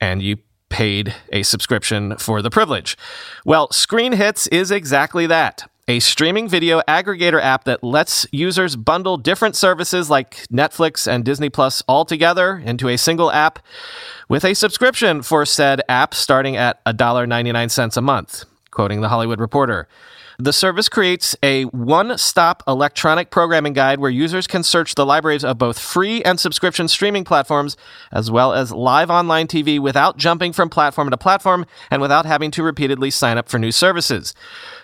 and 0.00 0.22
you 0.22 0.38
paid 0.70 1.14
a 1.32 1.42
subscription 1.42 2.16
for 2.16 2.40
the 2.40 2.48
privilege. 2.48 2.96
Well, 3.44 3.68
ScreenHits 3.68 4.48
is 4.50 4.70
exactly 4.70 5.26
that 5.26 5.68
a 5.88 5.98
streaming 5.98 6.48
video 6.48 6.80
aggregator 6.86 7.42
app 7.42 7.64
that 7.64 7.82
lets 7.82 8.24
users 8.30 8.76
bundle 8.76 9.16
different 9.16 9.56
services 9.56 10.08
like 10.08 10.46
Netflix 10.46 11.10
and 11.10 11.24
Disney 11.24 11.50
Plus 11.50 11.82
all 11.88 12.04
together 12.04 12.62
into 12.64 12.88
a 12.88 12.96
single 12.96 13.32
app 13.32 13.58
with 14.28 14.44
a 14.44 14.54
subscription 14.54 15.22
for 15.22 15.44
said 15.44 15.82
app 15.88 16.14
starting 16.14 16.56
at 16.56 16.82
$1.99 16.84 17.96
a 17.96 18.00
month, 18.00 18.44
quoting 18.70 19.00
the 19.00 19.08
Hollywood 19.08 19.40
Reporter. 19.40 19.88
The 20.40 20.54
service 20.54 20.88
creates 20.88 21.36
a 21.42 21.64
one 21.64 22.16
stop 22.16 22.62
electronic 22.66 23.28
programming 23.28 23.74
guide 23.74 24.00
where 24.00 24.10
users 24.10 24.46
can 24.46 24.62
search 24.62 24.94
the 24.94 25.04
libraries 25.04 25.44
of 25.44 25.58
both 25.58 25.78
free 25.78 26.22
and 26.22 26.40
subscription 26.40 26.88
streaming 26.88 27.24
platforms, 27.24 27.76
as 28.10 28.30
well 28.30 28.54
as 28.54 28.72
live 28.72 29.10
online 29.10 29.48
TV 29.48 29.78
without 29.78 30.16
jumping 30.16 30.54
from 30.54 30.70
platform 30.70 31.10
to 31.10 31.18
platform 31.18 31.66
and 31.90 32.00
without 32.00 32.24
having 32.24 32.50
to 32.52 32.62
repeatedly 32.62 33.10
sign 33.10 33.36
up 33.36 33.50
for 33.50 33.58
new 33.58 33.70
services. 33.70 34.32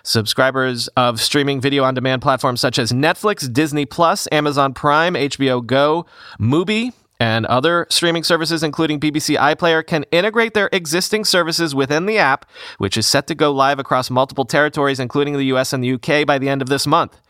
Subscribers 0.02 0.88
of 0.88 1.22
streaming 1.22 1.62
video 1.62 1.84
on 1.84 1.94
demand 1.94 2.20
platforms 2.20 2.60
such 2.60 2.78
as 2.78 2.92
Netflix, 2.92 3.50
Disney 3.50 3.86
Plus, 3.86 4.28
Amazon 4.30 4.75
Prime, 4.75 5.14
HBO 5.14 5.64
Go, 5.64 6.04
Mubi, 6.38 6.92
and 7.18 7.46
other 7.46 7.87
streaming 7.90 8.25
services, 8.25 8.62
including 8.62 9.00
BBC 9.00 9.37
iPlayer, 9.38 9.87
can 9.87 10.04
integrate 10.11 10.54
their 10.54 10.68
existing 10.73 11.25
services 11.25 11.75
within 11.75 12.06
the 12.06 12.18
app, 12.18 12.44
which 12.78 12.96
is 12.96 13.06
set 13.06 13.26
to 13.28 13.35
go 13.35 13.52
live 13.52 13.78
across 13.78 14.11
multiple 14.11 14.44
territories, 14.44 15.00
including 15.00 15.35
the 15.35 15.46
US 15.46 15.73
and 15.73 15.82
the 15.82 15.92
UK, 15.92 16.26
by 16.26 16.38
the 16.38 16.49
end 16.49 16.62
of 16.62 16.68
this 16.68 16.87
month. 16.87 17.20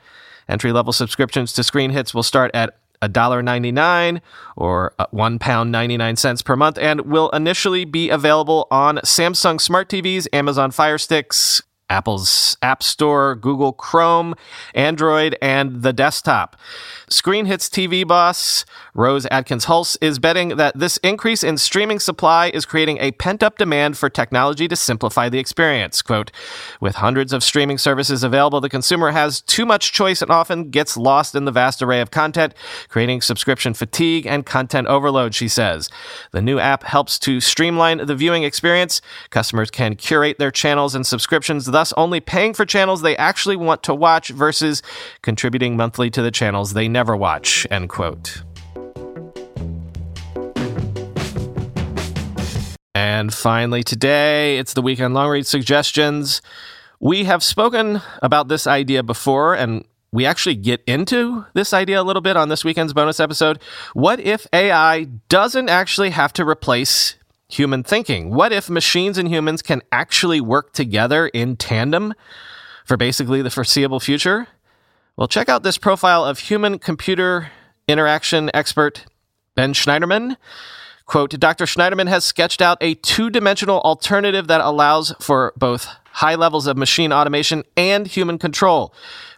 Entry 0.48 0.72
level 0.72 0.92
subscriptions 0.92 1.52
to 1.52 1.62
ScreenHits 1.62 2.14
will 2.14 2.22
start 2.22 2.50
at 2.54 2.76
$1.99 3.02 4.20
or 4.56 4.94
uh, 4.98 5.06
one 5.10 5.38
pound 5.38 5.70
99 5.70 6.16
cents 6.16 6.42
per 6.42 6.56
month 6.56 6.78
and 6.78 7.02
will 7.02 7.30
initially 7.30 7.84
be 7.84 8.10
available 8.10 8.66
on 8.70 8.96
Samsung 8.98 9.60
Smart 9.60 9.88
TVs, 9.88 10.26
Amazon 10.32 10.70
Fire 10.70 10.98
Sticks, 10.98 11.62
Apple's 11.88 12.56
App 12.62 12.82
Store, 12.82 13.34
Google 13.34 13.72
Chrome, 13.72 14.34
Android, 14.74 15.36
and 15.40 15.82
the 15.82 15.92
desktop. 15.92 16.56
ScreenHits 17.08 17.70
TV 17.70 18.06
boss 18.06 18.64
Rose 18.94 19.26
Adkins 19.30 19.66
Hulse 19.66 19.96
is 20.00 20.18
betting 20.18 20.56
that 20.56 20.76
this 20.76 20.96
increase 20.98 21.44
in 21.44 21.58
streaming 21.58 22.00
supply 22.00 22.50
is 22.52 22.64
creating 22.64 22.98
a 22.98 23.12
pent 23.12 23.42
up 23.42 23.58
demand 23.58 23.96
for 23.96 24.08
technology 24.08 24.66
to 24.66 24.74
simplify 24.74 25.28
the 25.28 25.38
experience. 25.38 26.02
Quote, 26.02 26.32
with 26.80 26.96
hundreds 26.96 27.32
of 27.32 27.44
streaming 27.44 27.78
services 27.78 28.24
available, 28.24 28.60
the 28.60 28.68
consumer 28.68 29.12
has 29.12 29.40
too 29.42 29.64
much 29.64 29.92
choice 29.92 30.22
and 30.22 30.30
often 30.30 30.70
gets 30.70 30.96
lost 30.96 31.34
in 31.34 31.44
the 31.44 31.52
vast 31.52 31.82
array 31.82 32.00
of 32.00 32.10
content, 32.10 32.54
creating 32.88 33.20
subscription 33.20 33.74
fatigue 33.74 34.26
and 34.26 34.46
content 34.46 34.88
overload, 34.88 35.34
she 35.34 35.46
says. 35.46 35.88
The 36.32 36.42
new 36.42 36.58
app 36.58 36.82
helps 36.82 37.18
to 37.20 37.40
streamline 37.40 37.98
the 37.98 38.16
viewing 38.16 38.42
experience. 38.42 39.00
Customers 39.30 39.70
can 39.70 39.94
curate 39.94 40.38
their 40.38 40.50
channels 40.50 40.94
and 40.94 41.06
subscriptions, 41.06 41.66
thus 41.76 41.92
only 41.98 42.20
paying 42.20 42.54
for 42.54 42.64
channels 42.64 43.02
they 43.02 43.14
actually 43.18 43.54
want 43.54 43.82
to 43.82 43.94
watch 43.94 44.30
versus 44.30 44.82
contributing 45.20 45.76
monthly 45.76 46.08
to 46.08 46.22
the 46.22 46.30
channels 46.30 46.72
they 46.72 46.88
never 46.88 47.14
watch, 47.14 47.66
end 47.70 47.90
quote. 47.90 48.42
And 52.94 53.32
finally, 53.32 53.82
today, 53.82 54.56
it's 54.56 54.72
the 54.72 54.80
weekend 54.80 55.12
long 55.12 55.28
read 55.28 55.46
suggestions. 55.46 56.40
We 56.98 57.24
have 57.24 57.42
spoken 57.42 58.00
about 58.22 58.48
this 58.48 58.66
idea 58.66 59.02
before, 59.02 59.54
and 59.54 59.84
we 60.12 60.24
actually 60.24 60.54
get 60.54 60.82
into 60.86 61.44
this 61.52 61.74
idea 61.74 62.00
a 62.00 62.04
little 62.04 62.22
bit 62.22 62.38
on 62.38 62.48
this 62.48 62.64
weekend's 62.64 62.94
bonus 62.94 63.20
episode. 63.20 63.60
What 63.92 64.18
if 64.18 64.46
AI 64.50 65.04
doesn't 65.28 65.68
actually 65.68 66.08
have 66.08 66.32
to 66.34 66.48
replace 66.48 67.16
human 67.48 67.82
thinking? 67.82 68.30
What 68.30 68.52
if 68.52 68.68
machines 68.68 69.18
and 69.18 69.28
humans 69.28 69.62
can 69.62 69.82
actually 69.92 70.40
work 70.40 70.72
together 70.72 71.28
in 71.28 71.56
tandem 71.56 72.14
for 72.84 72.96
basically 72.96 73.42
the 73.42 73.50
foreseeable 73.50 74.00
future? 74.00 74.48
Well, 75.16 75.28
check 75.28 75.48
out 75.48 75.62
this 75.62 75.78
profile 75.78 76.24
of 76.24 76.40
human 76.40 76.78
computer 76.78 77.50
interaction 77.88 78.50
expert 78.52 79.06
Ben 79.54 79.72
Shneiderman. 79.72 80.36
Quote 81.06 81.30
Dr. 81.30 81.66
Shneiderman 81.66 82.08
has 82.08 82.24
sketched 82.24 82.60
out 82.60 82.78
a 82.80 82.94
two 82.94 83.30
dimensional 83.30 83.80
alternative 83.82 84.48
that 84.48 84.60
allows 84.60 85.14
for 85.20 85.52
both 85.56 85.88
high 86.12 86.34
levels 86.34 86.66
of 86.66 86.76
machine 86.76 87.12
automation 87.12 87.62
and 87.76 88.06
human 88.06 88.38
control. 88.38 88.92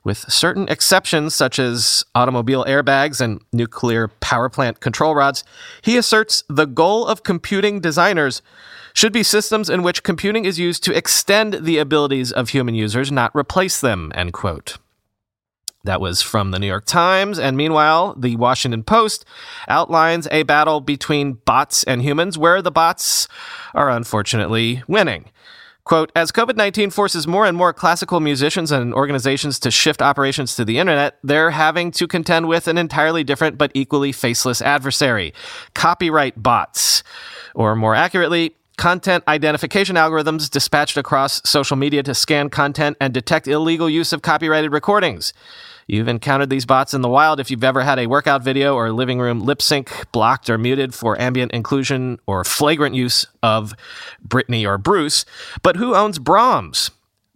With 0.08 0.32
certain 0.32 0.66
exceptions, 0.68 1.34
such 1.34 1.58
as 1.58 2.02
automobile 2.14 2.64
airbags 2.64 3.20
and 3.20 3.42
nuclear 3.52 4.08
power 4.08 4.48
plant 4.48 4.80
control 4.80 5.14
rods, 5.14 5.44
he 5.82 5.98
asserts 5.98 6.44
the 6.48 6.64
goal 6.64 7.06
of 7.06 7.24
computing 7.24 7.82
designers 7.82 8.40
should 8.94 9.12
be 9.12 9.22
systems 9.22 9.68
in 9.68 9.82
which 9.82 10.02
computing 10.02 10.46
is 10.46 10.58
used 10.58 10.82
to 10.84 10.96
extend 10.96 11.58
the 11.60 11.76
abilities 11.76 12.32
of 12.32 12.48
human 12.48 12.74
users, 12.74 13.12
not 13.12 13.36
replace 13.36 13.82
them, 13.82 14.10
end 14.14 14.32
quote. 14.32 14.78
That 15.84 16.00
was 16.00 16.22
from 16.22 16.52
the 16.52 16.58
New 16.58 16.66
York 16.66 16.86
Times. 16.86 17.38
And 17.38 17.54
meanwhile, 17.54 18.14
the 18.16 18.36
Washington 18.36 18.84
Post 18.84 19.26
outlines 19.68 20.26
a 20.30 20.42
battle 20.44 20.80
between 20.80 21.34
bots 21.34 21.84
and 21.84 22.00
humans 22.00 22.38
where 22.38 22.62
the 22.62 22.70
bots 22.70 23.28
are 23.74 23.90
unfortunately 23.90 24.82
winning. 24.88 25.26
Quote, 25.88 26.12
as 26.14 26.30
COVID 26.30 26.54
19 26.54 26.90
forces 26.90 27.26
more 27.26 27.46
and 27.46 27.56
more 27.56 27.72
classical 27.72 28.20
musicians 28.20 28.70
and 28.70 28.92
organizations 28.92 29.58
to 29.60 29.70
shift 29.70 30.02
operations 30.02 30.54
to 30.56 30.62
the 30.62 30.78
internet, 30.78 31.18
they're 31.24 31.48
having 31.48 31.90
to 31.92 32.06
contend 32.06 32.46
with 32.46 32.68
an 32.68 32.76
entirely 32.76 33.24
different 33.24 33.56
but 33.56 33.72
equally 33.72 34.12
faceless 34.12 34.60
adversary 34.60 35.32
copyright 35.72 36.42
bots. 36.42 37.02
Or 37.54 37.74
more 37.74 37.94
accurately, 37.94 38.54
content 38.76 39.24
identification 39.26 39.96
algorithms 39.96 40.50
dispatched 40.50 40.98
across 40.98 41.40
social 41.48 41.78
media 41.78 42.02
to 42.02 42.14
scan 42.14 42.50
content 42.50 42.98
and 43.00 43.14
detect 43.14 43.48
illegal 43.48 43.88
use 43.88 44.12
of 44.12 44.20
copyrighted 44.20 44.70
recordings. 44.74 45.32
You've 45.88 46.06
encountered 46.06 46.50
these 46.50 46.66
bots 46.66 46.92
in 46.92 47.00
the 47.00 47.08
wild 47.08 47.40
if 47.40 47.50
you've 47.50 47.64
ever 47.64 47.80
had 47.80 47.98
a 47.98 48.06
workout 48.06 48.44
video 48.44 48.74
or 48.74 48.92
living 48.92 49.20
room 49.20 49.40
lip 49.40 49.62
sync 49.62 49.90
blocked 50.12 50.50
or 50.50 50.58
muted 50.58 50.94
for 50.94 51.18
ambient 51.18 51.52
inclusion 51.52 52.20
or 52.26 52.44
flagrant 52.44 52.94
use 52.94 53.26
of 53.42 53.74
Britney 54.26 54.68
or 54.68 54.76
Bruce. 54.76 55.24
But 55.62 55.76
who 55.76 55.94
owns 55.94 56.18
Brahms? 56.18 56.90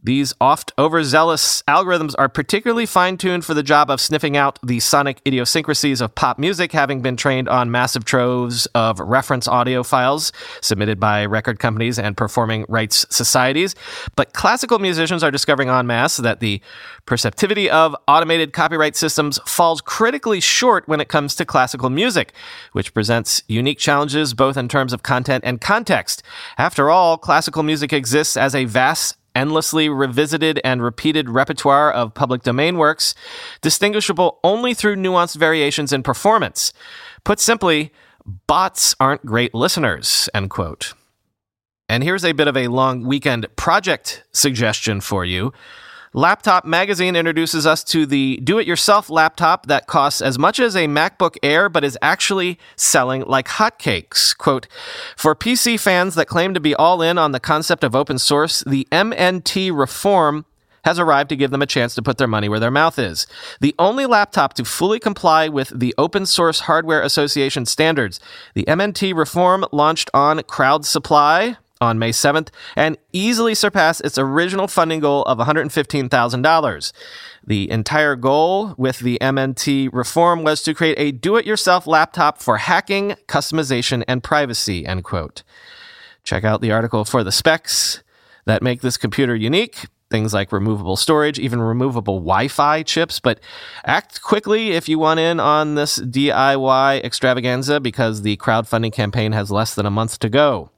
These 0.04 0.34
oft 0.40 0.72
overzealous 0.78 1.62
algorithms 1.68 2.14
are 2.18 2.28
particularly 2.28 2.86
fine 2.86 3.16
tuned 3.16 3.44
for 3.44 3.54
the 3.54 3.62
job 3.62 3.88
of 3.88 4.00
sniffing 4.00 4.36
out 4.36 4.58
the 4.60 4.80
sonic 4.80 5.20
idiosyncrasies 5.24 6.00
of 6.00 6.14
pop 6.16 6.40
music, 6.40 6.72
having 6.72 7.02
been 7.02 7.16
trained 7.16 7.48
on 7.48 7.70
massive 7.70 8.04
troves 8.04 8.66
of 8.74 8.98
reference 8.98 9.46
audio 9.46 9.84
files 9.84 10.32
submitted 10.60 10.98
by 10.98 11.24
record 11.24 11.60
companies 11.60 12.00
and 12.00 12.16
performing 12.16 12.64
rights 12.68 13.06
societies. 13.10 13.76
But 14.16 14.32
classical 14.32 14.80
musicians 14.80 15.22
are 15.22 15.30
discovering 15.30 15.68
en 15.68 15.86
masse 15.86 16.16
that 16.16 16.40
the 16.40 16.60
perceptivity 17.06 17.70
of 17.70 17.94
automated 18.08 18.52
copyright 18.52 18.96
systems 18.96 19.38
falls 19.46 19.80
critically 19.80 20.40
short 20.40 20.88
when 20.88 21.00
it 21.00 21.08
comes 21.08 21.36
to 21.36 21.44
classical 21.44 21.90
music, 21.90 22.32
which 22.72 22.92
presents 22.92 23.44
unique 23.46 23.78
challenges 23.78 24.34
both 24.34 24.56
in 24.56 24.68
terms 24.68 24.92
of 24.92 25.04
content 25.04 25.44
and 25.46 25.60
context. 25.60 26.24
After 26.58 26.90
all, 26.90 27.16
classical 27.18 27.62
music 27.62 27.92
exists 27.92 28.36
as 28.36 28.56
a 28.56 28.64
vast 28.64 29.16
endlessly 29.34 29.88
revisited 29.88 30.60
and 30.64 30.82
repeated 30.82 31.28
repertoire 31.28 31.90
of 31.90 32.14
public 32.14 32.42
domain 32.42 32.78
works, 32.78 33.14
distinguishable 33.60 34.40
only 34.44 34.74
through 34.74 34.96
nuanced 34.96 35.36
variations 35.36 35.92
in 35.92 36.02
performance. 36.02 36.72
Put 37.24 37.40
simply, 37.40 37.92
bots 38.46 38.94
aren't 39.00 39.26
great 39.26 39.54
listeners, 39.54 40.28
end 40.34 40.50
quote. 40.50 40.94
And 41.88 42.02
here's 42.02 42.24
a 42.24 42.32
bit 42.32 42.48
of 42.48 42.56
a 42.56 42.68
long 42.68 43.06
weekend 43.06 43.46
project 43.56 44.24
suggestion 44.32 45.00
for 45.00 45.24
you. 45.24 45.52
Laptop 46.14 46.66
Magazine 46.66 47.16
introduces 47.16 47.66
us 47.66 47.82
to 47.84 48.04
the 48.04 48.36
do 48.44 48.58
it 48.58 48.66
yourself 48.66 49.08
laptop 49.08 49.64
that 49.66 49.86
costs 49.86 50.20
as 50.20 50.38
much 50.38 50.60
as 50.60 50.76
a 50.76 50.86
MacBook 50.86 51.38
Air 51.42 51.70
but 51.70 51.84
is 51.84 51.96
actually 52.02 52.58
selling 52.76 53.22
like 53.22 53.48
hotcakes. 53.48 54.36
Quote 54.36 54.68
For 55.16 55.34
PC 55.34 55.80
fans 55.80 56.14
that 56.16 56.26
claim 56.26 56.52
to 56.52 56.60
be 56.60 56.74
all 56.74 57.00
in 57.00 57.16
on 57.16 57.32
the 57.32 57.40
concept 57.40 57.82
of 57.82 57.96
open 57.96 58.18
source, 58.18 58.62
the 58.66 58.86
MNT 58.92 59.74
reform 59.74 60.44
has 60.84 60.98
arrived 60.98 61.30
to 61.30 61.36
give 61.36 61.50
them 61.50 61.62
a 61.62 61.66
chance 61.66 61.94
to 61.94 62.02
put 62.02 62.18
their 62.18 62.28
money 62.28 62.48
where 62.48 62.60
their 62.60 62.70
mouth 62.70 62.98
is. 62.98 63.26
The 63.60 63.74
only 63.78 64.04
laptop 64.04 64.52
to 64.54 64.64
fully 64.64 64.98
comply 64.98 65.48
with 65.48 65.72
the 65.74 65.94
Open 65.96 66.26
Source 66.26 66.60
Hardware 66.60 67.00
Association 67.00 67.66
standards. 67.66 68.20
The 68.54 68.64
MNT 68.64 69.16
reform 69.16 69.64
launched 69.72 70.10
on 70.12 70.42
Crowd 70.42 70.84
Supply, 70.84 71.56
on 71.82 71.98
May 71.98 72.10
7th 72.10 72.48
and 72.76 72.96
easily 73.12 73.54
surpassed 73.54 74.00
its 74.02 74.16
original 74.16 74.68
funding 74.68 75.00
goal 75.00 75.24
of 75.24 75.38
$115,000. 75.38 76.92
The 77.44 77.70
entire 77.70 78.16
goal 78.16 78.74
with 78.78 79.00
the 79.00 79.18
MNT 79.20 79.90
reform 79.92 80.44
was 80.44 80.62
to 80.62 80.74
create 80.74 80.98
a 80.98 81.10
do-it-yourself 81.10 81.86
laptop 81.86 82.40
for 82.40 82.58
hacking, 82.58 83.16
customization, 83.26 84.04
and 84.06 84.22
privacy, 84.22 84.86
end 84.86 85.04
quote. 85.04 85.42
Check 86.22 86.44
out 86.44 86.60
the 86.60 86.70
article 86.70 87.04
for 87.04 87.24
the 87.24 87.32
specs 87.32 88.02
that 88.44 88.62
make 88.62 88.80
this 88.80 88.96
computer 88.96 89.34
unique. 89.34 89.86
Things 90.08 90.34
like 90.34 90.52
removable 90.52 90.96
storage, 90.96 91.38
even 91.38 91.62
removable 91.62 92.20
Wi 92.20 92.46
Fi 92.46 92.82
chips. 92.82 93.18
But 93.18 93.40
act 93.86 94.20
quickly 94.20 94.72
if 94.72 94.86
you 94.86 94.98
want 94.98 95.20
in 95.20 95.40
on 95.40 95.74
this 95.74 95.98
DIY 95.98 97.02
extravaganza 97.02 97.80
because 97.80 98.20
the 98.20 98.36
crowdfunding 98.36 98.92
campaign 98.92 99.32
has 99.32 99.50
less 99.50 99.74
than 99.74 99.86
a 99.86 99.90
month 99.90 100.18
to 100.18 100.28
go. 100.28 100.71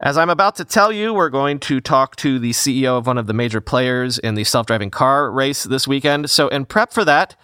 As 0.00 0.18
I'm 0.18 0.28
about 0.28 0.56
to 0.56 0.64
tell 0.64 0.92
you, 0.92 1.14
we're 1.14 1.30
going 1.30 1.58
to 1.60 1.80
talk 1.80 2.16
to 2.16 2.38
the 2.38 2.50
CEO 2.50 2.98
of 2.98 3.06
one 3.06 3.16
of 3.16 3.26
the 3.26 3.32
major 3.32 3.62
players 3.62 4.18
in 4.18 4.34
the 4.34 4.44
self 4.44 4.66
driving 4.66 4.90
car 4.90 5.30
race 5.30 5.64
this 5.64 5.88
weekend. 5.88 6.28
So, 6.28 6.48
in 6.48 6.66
prep 6.66 6.92
for 6.92 7.02
that, 7.06 7.34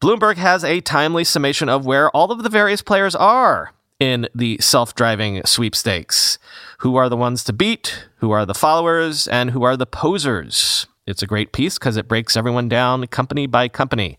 Bloomberg 0.00 0.36
has 0.36 0.62
a 0.62 0.80
timely 0.80 1.24
summation 1.24 1.68
of 1.68 1.84
where 1.84 2.08
all 2.10 2.30
of 2.30 2.44
the 2.44 2.48
various 2.48 2.80
players 2.80 3.16
are 3.16 3.72
in 3.98 4.28
the 4.32 4.56
self 4.60 4.94
driving 4.94 5.42
sweepstakes. 5.44 6.38
Who 6.78 6.94
are 6.94 7.08
the 7.08 7.16
ones 7.16 7.42
to 7.44 7.52
beat? 7.52 8.06
Who 8.18 8.30
are 8.30 8.46
the 8.46 8.54
followers? 8.54 9.26
And 9.26 9.50
who 9.50 9.64
are 9.64 9.76
the 9.76 9.84
posers? 9.84 10.86
It's 11.08 11.24
a 11.24 11.26
great 11.26 11.52
piece 11.52 11.76
because 11.76 11.96
it 11.96 12.06
breaks 12.06 12.36
everyone 12.36 12.68
down 12.68 13.04
company 13.08 13.48
by 13.48 13.66
company. 13.66 14.16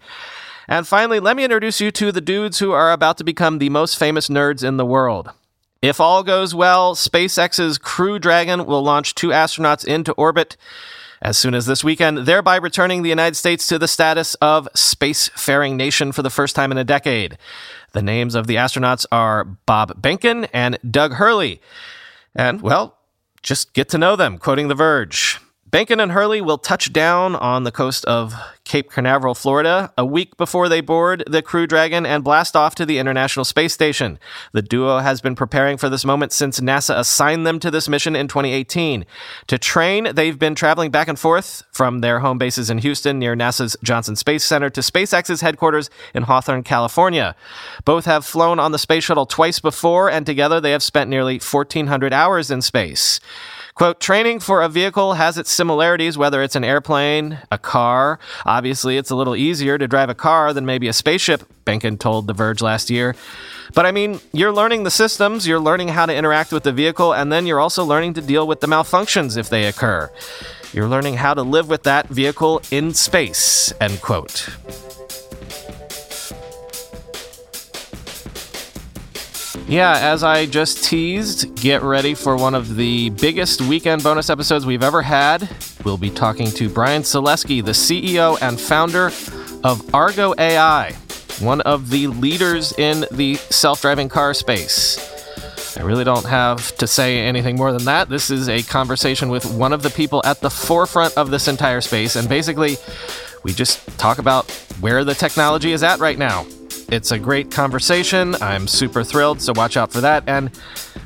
And 0.68 0.86
finally, 0.86 1.22
let 1.22 1.38
me 1.38 1.46
introduce 1.46 1.80
you 1.80 1.90
to 1.92 2.12
the 2.12 2.22
dudes 2.22 2.60
who 2.60 2.74
are 2.74 2.92
about 2.92 3.18
to 3.20 3.24
become 3.24 3.60
the 3.60 3.70
most 3.70 3.98
famous 3.98 4.28
nerds 4.28 4.62
in 4.62 4.76
the 4.76 4.86
world. 4.86 5.32
If 5.82 6.00
all 6.00 6.22
goes 6.22 6.54
well, 6.54 6.94
SpaceX's 6.94 7.80
Crew 7.80 8.20
Dragon 8.20 8.66
will 8.66 8.84
launch 8.84 9.16
two 9.16 9.30
astronauts 9.30 9.84
into 9.84 10.12
orbit 10.14 10.56
as 11.24 11.38
soon 11.38 11.56
as 11.56 11.66
this 11.66 11.84
weekend, 11.84 12.20
thereby 12.20 12.56
returning 12.56 13.02
the 13.02 13.10
United 13.10 13.36
States 13.36 13.66
to 13.68 13.80
the 13.80 13.88
status 13.88 14.36
of 14.36 14.68
spacefaring 14.76 15.76
nation 15.76 16.12
for 16.12 16.22
the 16.22 16.30
first 16.30 16.56
time 16.56 16.72
in 16.72 16.78
a 16.78 16.84
decade. 16.84 17.38
The 17.94 18.02
names 18.02 18.36
of 18.36 18.48
the 18.48 18.56
astronauts 18.56 19.06
are 19.12 19.44
Bob 19.44 20.02
Behnken 20.02 20.48
and 20.54 20.78
Doug 20.90 21.14
Hurley. 21.14 21.62
And, 22.36 22.62
well, 22.62 22.98
just 23.42 23.74
get 23.74 23.90
to 23.90 23.98
know 23.98 24.16
them, 24.16 24.38
quoting 24.38 24.68
The 24.68 24.76
Verge. 24.76 25.40
Behnken 25.72 26.04
and 26.04 26.12
Hurley 26.12 26.42
will 26.42 26.58
touch 26.58 26.92
down 26.92 27.34
on 27.34 27.64
the 27.64 27.72
coast 27.72 28.04
of 28.04 28.36
Cape 28.66 28.92
Canaveral, 28.92 29.34
Florida, 29.34 29.94
a 29.98 30.06
week 30.06 30.36
before 30.36 30.68
they 30.68 30.82
board 30.82 31.24
the 31.28 31.42
Crew 31.42 31.66
Dragon 31.66 32.06
and 32.06 32.26
blast 32.26 32.58
off 32.58 32.76
to 32.76 32.86
the 32.86 32.98
International 32.98 33.46
Space 33.46 33.72
Station. 33.74 34.20
The 34.52 34.62
duo 34.62 34.98
has 34.98 35.22
been 35.22 35.34
preparing 35.34 35.78
for 35.78 35.88
this 35.88 36.04
moment 36.04 36.34
since 36.34 36.60
NASA 36.60 36.98
assigned 37.00 37.48
them 37.48 37.58
to 37.60 37.72
this 37.72 37.88
mission 37.88 38.18
in 38.18 38.28
2018. 38.28 39.06
To 39.48 39.58
train, 39.58 40.14
they've 40.14 40.38
been 40.38 40.56
traveling 40.56 40.92
back 40.92 41.08
and 41.08 41.18
forth 41.18 41.64
from 41.72 42.00
their 42.00 42.20
home 42.20 42.38
bases 42.38 42.70
in 42.70 42.80
Houston 42.80 43.18
near 43.18 43.34
NASA's 43.34 43.78
Johnson 43.82 44.18
Space 44.18 44.44
Center 44.44 44.70
to 44.72 44.82
SpaceX's 44.82 45.40
headquarters 45.40 45.90
in 46.14 46.24
Hawthorne, 46.24 46.64
California. 46.64 47.34
Both 47.86 48.04
have 48.04 48.26
flown 48.26 48.60
on 48.60 48.74
the 48.74 48.78
space 48.78 49.06
shuttle 49.06 49.26
twice 49.26 49.62
before, 49.62 50.12
and 50.12 50.26
together 50.26 50.60
they 50.60 50.72
have 50.72 50.84
spent 50.84 51.10
nearly 51.10 51.40
1,400 51.40 52.12
hours 52.12 52.52
in 52.52 52.62
space. 52.62 53.22
Quote, 53.74 54.00
training 54.00 54.40
for 54.40 54.62
a 54.62 54.70
vehicle 54.70 55.14
has 55.14 55.38
its 55.38 55.52
similarities, 55.52 56.18
whether 56.18 56.44
it's 56.44 56.56
an 56.56 56.64
airplane, 56.64 57.40
a 57.52 57.58
car. 57.58 58.20
Obviously, 58.46 58.98
it's 58.98 59.10
a 59.10 59.16
little 59.16 59.36
easier 59.36 59.78
to 59.78 59.88
drive 59.88 60.10
a 60.10 60.16
car 60.16 60.54
than 60.54 60.66
maybe 60.66 60.88
a 60.88 60.94
spaceship, 60.94 61.44
Behnken 61.66 61.98
told 61.98 62.28
The 62.28 62.34
Verge 62.34 62.62
last 62.62 62.90
year. 62.90 63.16
But 63.74 63.86
I 63.86 63.92
mean, 63.92 64.20
you're 64.34 64.52
learning 64.52 64.84
the 64.84 64.92
systems, 64.92 65.48
you're 65.48 65.60
learning 65.60 65.88
how 65.90 66.06
to 66.06 66.14
interact 66.14 66.52
with 66.52 66.64
the 66.64 66.74
vehicle, 66.74 67.14
and 67.14 67.32
then 67.32 67.48
you're 67.48 67.62
also 67.62 67.86
learning 67.86 68.16
to 68.16 68.22
deal 68.22 68.46
with 68.46 68.60
the 68.60 68.68
malfunctions 68.68 69.38
if 69.38 69.50
they 69.50 69.66
occur. 69.66 70.12
You're 70.74 70.88
learning 70.88 71.16
how 71.16 71.34
to 71.34 71.42
live 71.42 71.70
with 71.70 71.84
that 71.84 72.08
vehicle 72.08 72.62
in 72.72 72.94
space, 72.94 73.74
end 73.80 74.02
quote. 74.02 74.50
Yeah, 79.72 79.98
as 79.98 80.22
I 80.22 80.48
just 80.48 80.84
teased, 80.84 81.56
get 81.56 81.82
ready 81.82 82.14
for 82.14 82.36
one 82.36 82.56
of 82.56 82.76
the 82.76 83.10
biggest 83.12 83.62
weekend 83.62 84.04
bonus 84.04 84.30
episodes 84.30 84.66
we've 84.66 84.84
ever 84.84 85.02
had. 85.02 85.50
We'll 85.86 85.98
be 85.98 86.10
talking 86.10 86.52
to 86.52 86.68
Bryan 86.68 87.04
Salesky, 87.04 87.64
the 87.64 87.72
CEO 87.72 88.38
and 88.42 88.60
founder 88.60 89.12
of 89.64 89.96
Argo 89.96 90.34
AI, 90.38 90.92
one 91.40 91.62
of 91.62 91.90
the 91.90 92.08
leaders 92.08 92.78
in 92.78 93.06
the 93.14 93.36
self 93.36 93.82
driving 93.82 94.10
car 94.10 94.34
space. 94.34 95.78
I 95.78 95.84
really 95.84 96.04
don't 96.04 96.26
have 96.26 96.76
to 96.76 96.86
say 96.86 97.20
anything 97.20 97.56
more 97.56 97.72
than 97.72 97.86
that. 97.86 98.10
This 98.10 98.30
is 98.30 98.50
a 98.50 98.64
conversation 98.64 99.30
with 99.30 99.46
one 99.54 99.72
of 99.72 99.84
the 99.84 99.90
people 99.90 100.22
at 100.26 100.42
the 100.42 100.50
forefront 100.50 101.18
of 101.18 101.32
this 101.32 101.48
entire 101.48 101.80
space, 101.80 102.18
and 102.18 102.28
basically, 102.28 102.76
we 103.46 103.54
just 103.54 103.88
talk 103.98 104.18
about 104.18 104.52
where 104.82 105.06
the 105.06 105.16
technology 105.16 105.72
is 105.72 105.82
at 105.82 106.00
right 106.00 106.18
now 106.18 106.46
it's 106.92 107.12
a 107.12 107.18
great 107.18 107.50
conversation. 107.50 108.36
I'm 108.42 108.68
super 108.68 109.04
thrilled, 109.04 109.42
so 109.42 109.54
watch 109.56 109.78
out 109.78 109.92
for 109.92 110.02
that. 110.02 110.24
And 110.28 110.52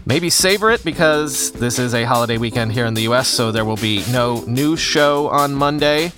maybe 0.05 0.29
savor 0.29 0.71
it 0.71 0.83
because 0.83 1.51
this 1.51 1.79
is 1.79 1.93
a 1.93 2.03
holiday 2.03 2.37
weekend 2.37 2.73
here 2.73 2.87
in 2.87 2.95
the 2.95 3.03
US, 3.03 3.27
so 3.27 3.51
there 3.51 3.63
will 3.63 3.77
be 3.77 4.03
no 4.11 4.43
new 4.47 4.75
show 4.75 5.29
on 5.29 5.53
Monday. 5.53 6.11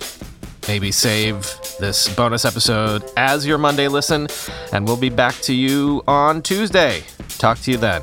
Maybe 0.66 0.90
save 0.90 1.42
this 1.78 2.12
bonus 2.14 2.44
episode 2.44 3.04
as 3.16 3.46
your 3.46 3.58
Monday 3.58 3.88
listen, 3.88 4.28
and 4.72 4.86
we'll 4.86 4.96
be 4.96 5.10
back 5.10 5.34
to 5.42 5.54
you 5.54 6.02
on 6.08 6.42
Tuesday. 6.42 7.04
Talk 7.38 7.58
to 7.60 7.70
you 7.70 7.76
then. 7.76 8.02